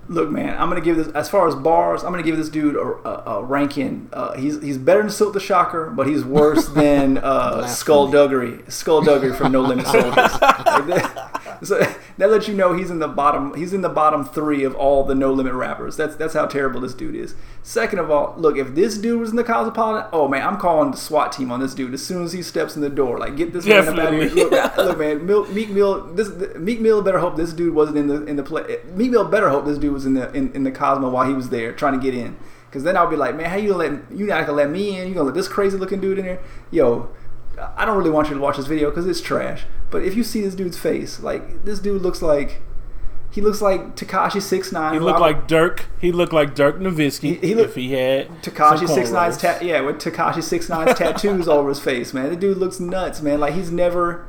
[0.09, 2.03] Look, man, I'm gonna give this as far as bars.
[2.03, 4.09] I'm gonna give this dude a, a, a ranking.
[4.13, 7.67] Uh, he's he's better than Silk the Shocker, but he's worse than uh.
[7.69, 8.71] Skull Duggery.
[8.71, 10.33] Skullduggery from No Limit Soldiers.
[11.63, 11.81] So
[12.19, 13.55] that lets you know he's in the bottom.
[13.55, 15.97] He's in the bottom three of all the No Limit rappers.
[15.97, 17.35] That's that's how terrible this dude is.
[17.63, 20.91] Second of all, look, if this dude was in the Cosmopolitan, oh man, I'm calling
[20.91, 23.19] the SWAT team on this dude as soon as he steps in the door.
[23.19, 24.51] Like, get this man up out of here.
[24.51, 24.59] Definitely.
[24.59, 26.13] Look, look, man, Mil- Meek Mill.
[26.15, 28.79] This Meek Mill better hope this dude wasn't in the in the play.
[28.95, 31.35] Meek Mill better hope this dude was in the in, in the Cosmo while he
[31.35, 32.37] was there trying to get in.
[32.69, 34.99] Because then I'll be like, man, how you gonna let you not gonna let me
[34.99, 35.07] in?
[35.07, 36.41] You gonna let this crazy looking dude in there?
[36.71, 37.11] Yo,
[37.77, 39.65] I don't really want you to watch this video because it's trash.
[39.91, 42.63] But if you see this dude's face, like this dude looks like
[43.31, 44.95] he looks like Tekashi Six Nine.
[44.95, 45.87] He looked like Dirk.
[46.01, 49.59] He looked like Dirk Nowitzki He- he look- if he had Tekashi Six Nine's ta-
[49.63, 52.31] yeah, with Tekashi Six Nine's tattoos all over his face, man.
[52.31, 53.41] The dude looks nuts, man.
[53.41, 54.27] Like he's never,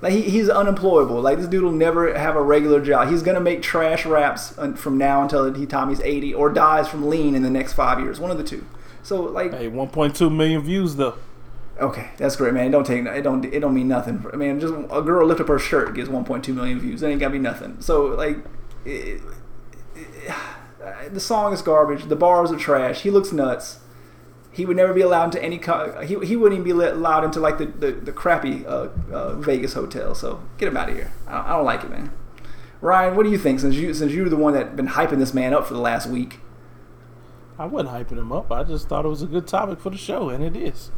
[0.00, 1.20] like he, he's unemployable.
[1.20, 3.08] Like this dude will never have a regular job.
[3.08, 7.08] He's gonna make trash raps from now until he time he's eighty, or dies from
[7.08, 8.18] lean in the next five years.
[8.18, 8.64] One of the two.
[9.02, 11.14] So like, Hey, 1.2 million views though.
[11.80, 12.66] Okay, that's great, man.
[12.66, 14.24] It don't take it don't it don't mean nothing.
[14.32, 17.00] I mean, just a girl lift up her shirt gets one point two million views.
[17.00, 17.80] That ain't gotta be nothing.
[17.80, 18.38] So like.
[18.84, 19.20] It,
[19.94, 20.34] it-
[21.12, 22.04] the song is garbage.
[22.04, 23.02] The bars are trash.
[23.02, 23.80] He looks nuts.
[24.52, 25.58] He would never be allowed into any.
[25.58, 28.88] Co- he, he wouldn't even be let, allowed into like the the, the crappy uh,
[29.12, 30.14] uh, Vegas hotel.
[30.14, 31.12] So get him out of here.
[31.28, 32.10] I don't, I don't like it, man.
[32.80, 33.60] Ryan, what do you think?
[33.60, 36.08] Since you since you're the one that been hyping this man up for the last
[36.08, 36.40] week.
[37.58, 38.50] I wasn't hyping him up.
[38.50, 40.90] I just thought it was a good topic for the show, and it is.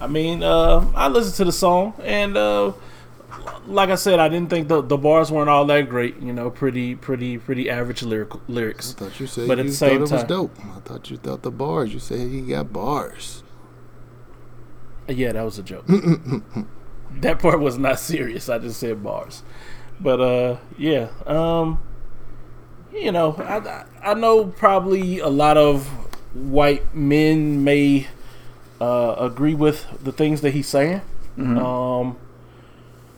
[0.00, 2.72] I mean, uh, I listened to the song, and uh,
[3.66, 6.20] like I said, I didn't think the, the bars weren't all that great.
[6.20, 8.94] You know, pretty, pretty, pretty average lyric, lyrics.
[8.94, 10.58] I thought you said But at you the same thought it was time- dope.
[10.60, 11.92] I thought you thought the bars.
[11.94, 13.42] You said he got bars.
[15.08, 15.86] Yeah, that was a joke.
[17.20, 18.48] that part was not serious.
[18.48, 19.42] I just said bars.
[20.00, 21.08] But uh, yeah.
[21.26, 21.80] Um,
[22.92, 25.86] you know, I I know probably a lot of
[26.34, 28.08] white men may
[28.80, 31.02] uh, agree with the things that he's saying.
[31.58, 32.16] Um,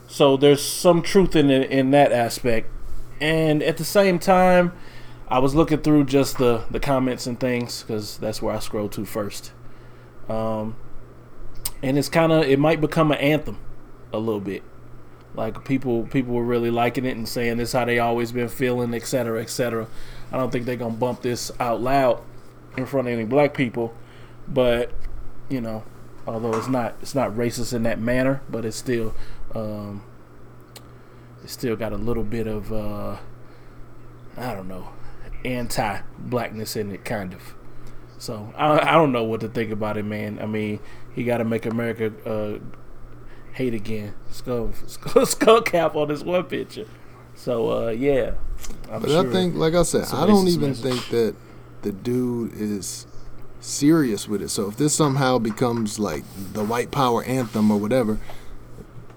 [0.07, 2.69] so there's some truth in it, in that aspect,
[3.21, 4.73] and at the same time,
[5.29, 8.89] I was looking through just the the comments and things because that's where I scroll
[8.89, 9.53] to first.
[10.29, 10.77] Um,
[11.83, 13.59] and it's kind of it might become an anthem
[14.13, 14.63] a little bit
[15.35, 18.95] like people people were really liking it and saying this how they always been feeling
[18.95, 19.87] etc cetera, etc cetera.
[20.33, 22.21] i don't think they're gonna bump this out loud
[22.77, 23.95] in front of any black people
[24.47, 24.91] but
[25.49, 25.83] you know
[26.27, 29.15] although it's not it's not racist in that manner but it's still
[29.55, 30.03] um
[31.43, 33.17] it's still got a little bit of uh
[34.37, 34.89] i don't know
[35.45, 37.55] anti-blackness in it kind of
[38.19, 40.41] so I, I don't know what to think about it, man.
[40.43, 40.81] I mean,
[41.15, 42.59] he got to make America uh,
[43.53, 44.13] hate again.
[44.33, 46.87] Skull, skull, skull cap on this one picture.
[47.37, 48.33] So uh, yeah,
[48.91, 49.29] I'm But sure.
[49.29, 50.83] I think, like I said, I don't even message.
[50.83, 51.37] think that
[51.83, 53.07] the dude is
[53.61, 54.49] serious with it.
[54.51, 58.19] So if this somehow becomes like the white power anthem or whatever,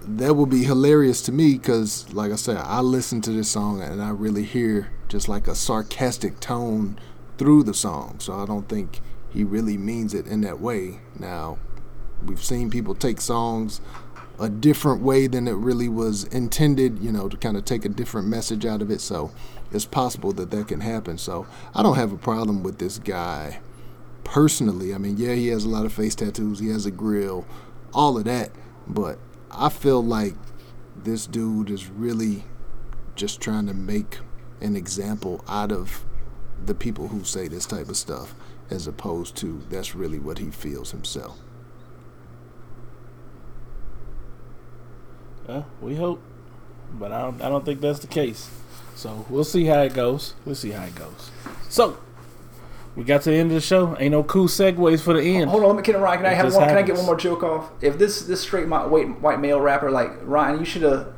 [0.04, 3.82] that would be hilarious to me because, like I said, I listen to this song
[3.82, 6.98] and I really hear just like a sarcastic tone
[7.38, 8.16] through the song.
[8.18, 9.00] So I don't think
[9.32, 11.00] he really means it in that way.
[11.18, 11.58] Now,
[12.24, 13.80] we've seen people take songs
[14.40, 17.88] a different way than it really was intended, you know, to kind of take a
[17.88, 19.00] different message out of it.
[19.00, 19.30] So
[19.70, 21.16] it's possible that that can happen.
[21.16, 23.60] So I don't have a problem with this guy
[24.24, 24.94] personally.
[24.94, 27.46] I mean, yeah, he has a lot of face tattoos, he has a grill,
[27.92, 28.50] all of that.
[28.86, 29.18] But
[29.50, 30.34] I feel like
[30.96, 32.44] this dude is really
[33.14, 34.18] just trying to make
[34.60, 36.04] an example out of
[36.64, 38.34] the people who say this type of stuff
[38.70, 41.38] as opposed to that's really what he feels himself.
[45.46, 46.22] Uh, we hope,
[46.92, 47.42] but I don't.
[47.42, 48.48] I don't think that's the case.
[48.94, 50.34] So we'll see how it goes.
[50.44, 51.30] We'll see how it goes.
[51.68, 51.98] So
[52.96, 53.96] we got to the end of the show.
[53.98, 55.50] Ain't no cool segues for the end.
[55.50, 56.18] Hold on, let me- can Ryan?
[56.18, 56.68] Can I have one?
[56.68, 57.70] Can I get one more joke off?
[57.80, 61.08] If this this straight white white male rapper like Ryan, you should have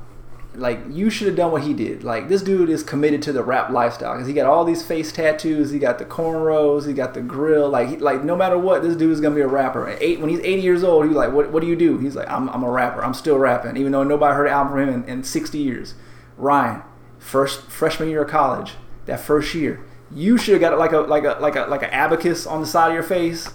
[0.57, 2.05] like you should have done what he did.
[2.05, 5.11] Like this dude is committed to the rap lifestyle because he got all these face
[5.11, 7.69] tattoos, he got the cornrows, he got the grill.
[7.69, 9.89] Like he, like no matter what, this dude is gonna be a rapper.
[9.89, 11.99] At eight when he's eighty years old, he's like, what what do you do?
[11.99, 13.05] He's like, I'm I'm a rapper.
[13.05, 15.95] I'm still rapping, even though nobody heard an album from him in, in sixty years.
[16.37, 16.83] Ryan,
[17.19, 18.75] first freshman year of college,
[19.07, 19.85] that first year,
[20.15, 22.67] you should have got like a like a like a like an abacus on the
[22.67, 23.49] side of your face.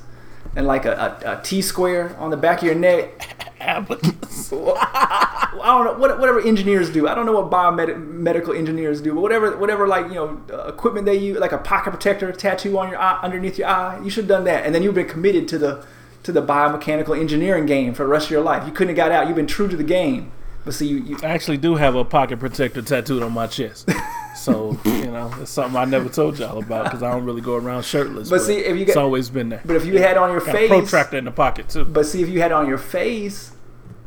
[0.56, 4.52] And like a, a, a T square on the back of your neck, Abacus.
[4.52, 7.08] I don't know what, whatever engineers do.
[7.08, 11.06] I don't know what biomedical engineers do, but whatever whatever like you know uh, equipment
[11.06, 14.00] they use, like a pocket protector tattoo on your eye, underneath your eye.
[14.04, 15.86] You should have done that, and then you've been committed to the
[16.24, 18.66] to the biomechanical engineering game for the rest of your life.
[18.66, 19.28] You couldn't have got out.
[19.28, 20.32] You've been true to the game.
[20.66, 23.90] But see, you, you I actually do have a pocket protector tattooed on my chest.
[24.36, 27.56] So you know, it's something I never told y'all about because I don't really go
[27.56, 28.30] around shirtless.
[28.30, 29.62] But see, if you it's got- always been there.
[29.66, 31.86] but if you had on your Got a face, protractor in the pocket too.
[31.86, 33.52] But see, if you had on your face,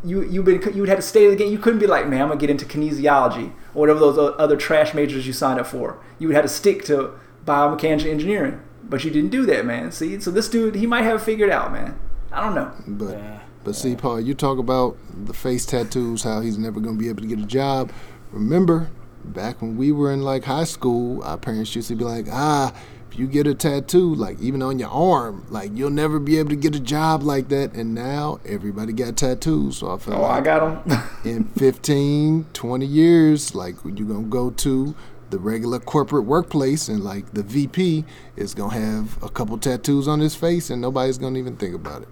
[0.04, 1.52] you you been you would have to stay in the game.
[1.52, 4.94] You couldn't be like, man, I'm gonna get into kinesiology or whatever those other trash
[4.94, 5.98] majors you signed up for.
[6.18, 7.10] You would have to stick to
[7.44, 8.60] biomechanical engineering.
[8.84, 9.92] But you didn't do that, man.
[9.92, 11.98] See, so this dude, he might have it figured out, man.
[12.32, 12.72] I don't know.
[12.86, 13.38] But Yeah.
[13.64, 14.96] but see, Paul, you talk about
[15.26, 17.90] the face tattoos, how he's never gonna be able to get a job.
[18.32, 18.88] Remember,
[19.24, 22.72] back when we were in like high school, our parents used to be like, ah,
[23.10, 26.50] if you get a tattoo, like even on your arm, like you'll never be able
[26.50, 27.74] to get a job like that.
[27.74, 29.78] And now everybody got tattoos.
[29.78, 31.02] So I feel Oh, I like got him.
[31.24, 34.94] in 15, 20 years, like you're gonna go to
[35.28, 38.04] the regular corporate workplace and like the VP
[38.36, 42.02] is gonna have a couple tattoos on his face and nobody's gonna even think about
[42.02, 42.08] it.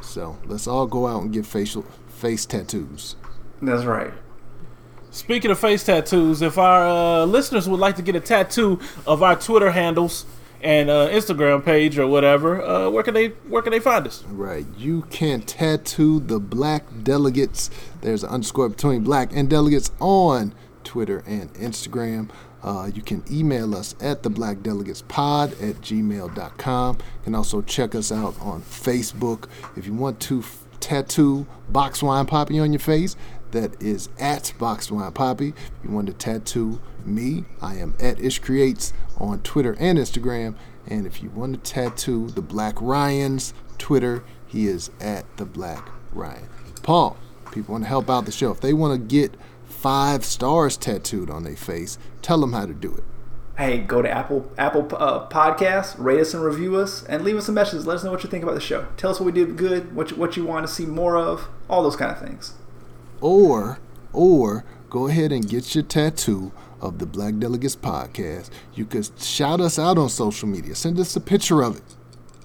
[0.00, 3.16] So let's all go out and get facial face tattoos.
[3.62, 4.12] That's right.
[5.10, 6.86] Speaking of face tattoos, if our
[7.22, 10.24] uh, listeners would like to get a tattoo of our Twitter handles
[10.62, 14.22] and uh, Instagram page or whatever, uh, where can they where can they find us?
[14.28, 14.66] Right.
[14.76, 17.70] You can tattoo the black delegates.
[18.02, 20.54] There's an underscore between black and delegates on
[20.84, 22.30] Twitter and Instagram.
[22.62, 26.96] Uh, you can email us at the black delegates pod at gmail.com.
[26.96, 29.48] You can also check us out on Facebook.
[29.76, 33.16] If you want to f- tattoo Box Wine Poppy on your face,
[33.52, 35.48] that is at Box Wine Poppy.
[35.48, 40.54] If you want to tattoo me, I am at Ish Creates on Twitter and Instagram.
[40.86, 45.90] And if you want to tattoo the Black Ryans, Twitter, he is at the Black
[46.12, 46.48] Ryan.
[46.82, 47.16] Paul,
[47.52, 48.50] people want to help out the show.
[48.50, 52.74] If they want to get five stars tattooed on their face, tell them how to
[52.74, 53.04] do it.
[53.56, 57.44] Hey, go to Apple Apple uh, Podcasts, rate us and review us, and leave us
[57.44, 57.86] some messages.
[57.86, 58.86] Let us know what you think about the show.
[58.96, 61.46] Tell us what we did good, what you, what you want to see more of,
[61.68, 62.54] all those kind of things.
[63.20, 63.78] Or,
[64.12, 68.50] or go ahead and get your tattoo of the Black Delegates podcast.
[68.74, 70.74] You could shout us out on social media.
[70.74, 71.82] Send us a picture of it.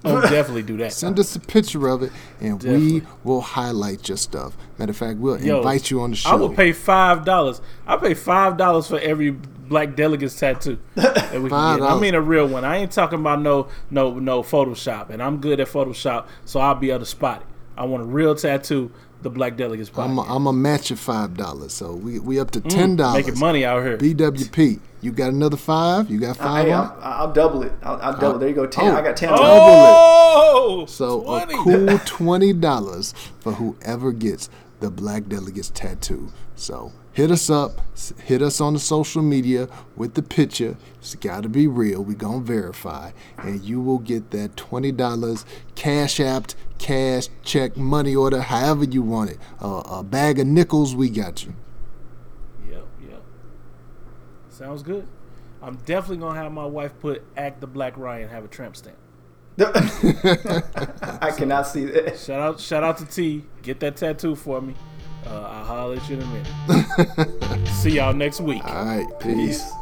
[0.04, 0.92] Oh, definitely do that.
[0.92, 3.00] Send us a picture of it, and Definitely.
[3.00, 4.56] we will highlight your stuff.
[4.78, 6.30] Matter of fact, we'll Yo, invite you on the show.
[6.30, 7.60] I will pay five dollars.
[7.86, 10.78] I pay five dollars for every black delegates tattoo.
[10.94, 11.88] that we can get.
[11.88, 12.64] I mean a real one.
[12.64, 16.76] I ain't talking about no no no Photoshop, and I'm good at Photoshop, so I'll
[16.76, 17.46] be able to spot it.
[17.76, 18.92] I want a real tattoo.
[19.26, 20.04] The black delegates podcast.
[20.04, 22.94] I'm a, I'm a match of five dollars, so we we up to mm, ten
[22.94, 23.26] dollars.
[23.26, 23.98] Making money out here.
[23.98, 26.08] BWP, you got another five?
[26.08, 26.66] You got five?
[26.66, 26.96] Hey, on?
[27.00, 27.72] I'll, I'll double it.
[27.82, 28.38] I'll, I'll double.
[28.38, 28.68] There you go.
[28.68, 28.94] Ten.
[28.94, 28.96] Oh.
[28.96, 29.30] I got ten.
[29.32, 31.54] oh, So 20.
[31.54, 34.48] a cool twenty dollars for whoever gets
[34.78, 36.30] the Black Delegates tattoo.
[36.54, 37.80] So hit us up,
[38.24, 40.76] hit us on the social media with the picture.
[40.98, 42.04] It's got to be real.
[42.04, 46.48] We gonna verify, and you will get that twenty dollars Cash App,
[46.78, 49.38] cash check, money order, however you want it.
[49.60, 51.54] Uh, a bag of nickels, we got you.
[52.70, 53.22] Yep, yep.
[54.50, 55.08] Sounds good.
[55.62, 58.98] I'm definitely gonna have my wife put "Act the Black Ryan" have a tramp stamp.
[59.58, 62.18] I cannot see that.
[62.18, 63.46] Shout out, shout out to T.
[63.62, 64.74] Get that tattoo for me.
[65.26, 67.68] Uh, I'll holler at you in a minute.
[67.68, 68.64] See y'all next week.
[68.64, 69.62] All right, peace.
[69.62, 69.72] Peace.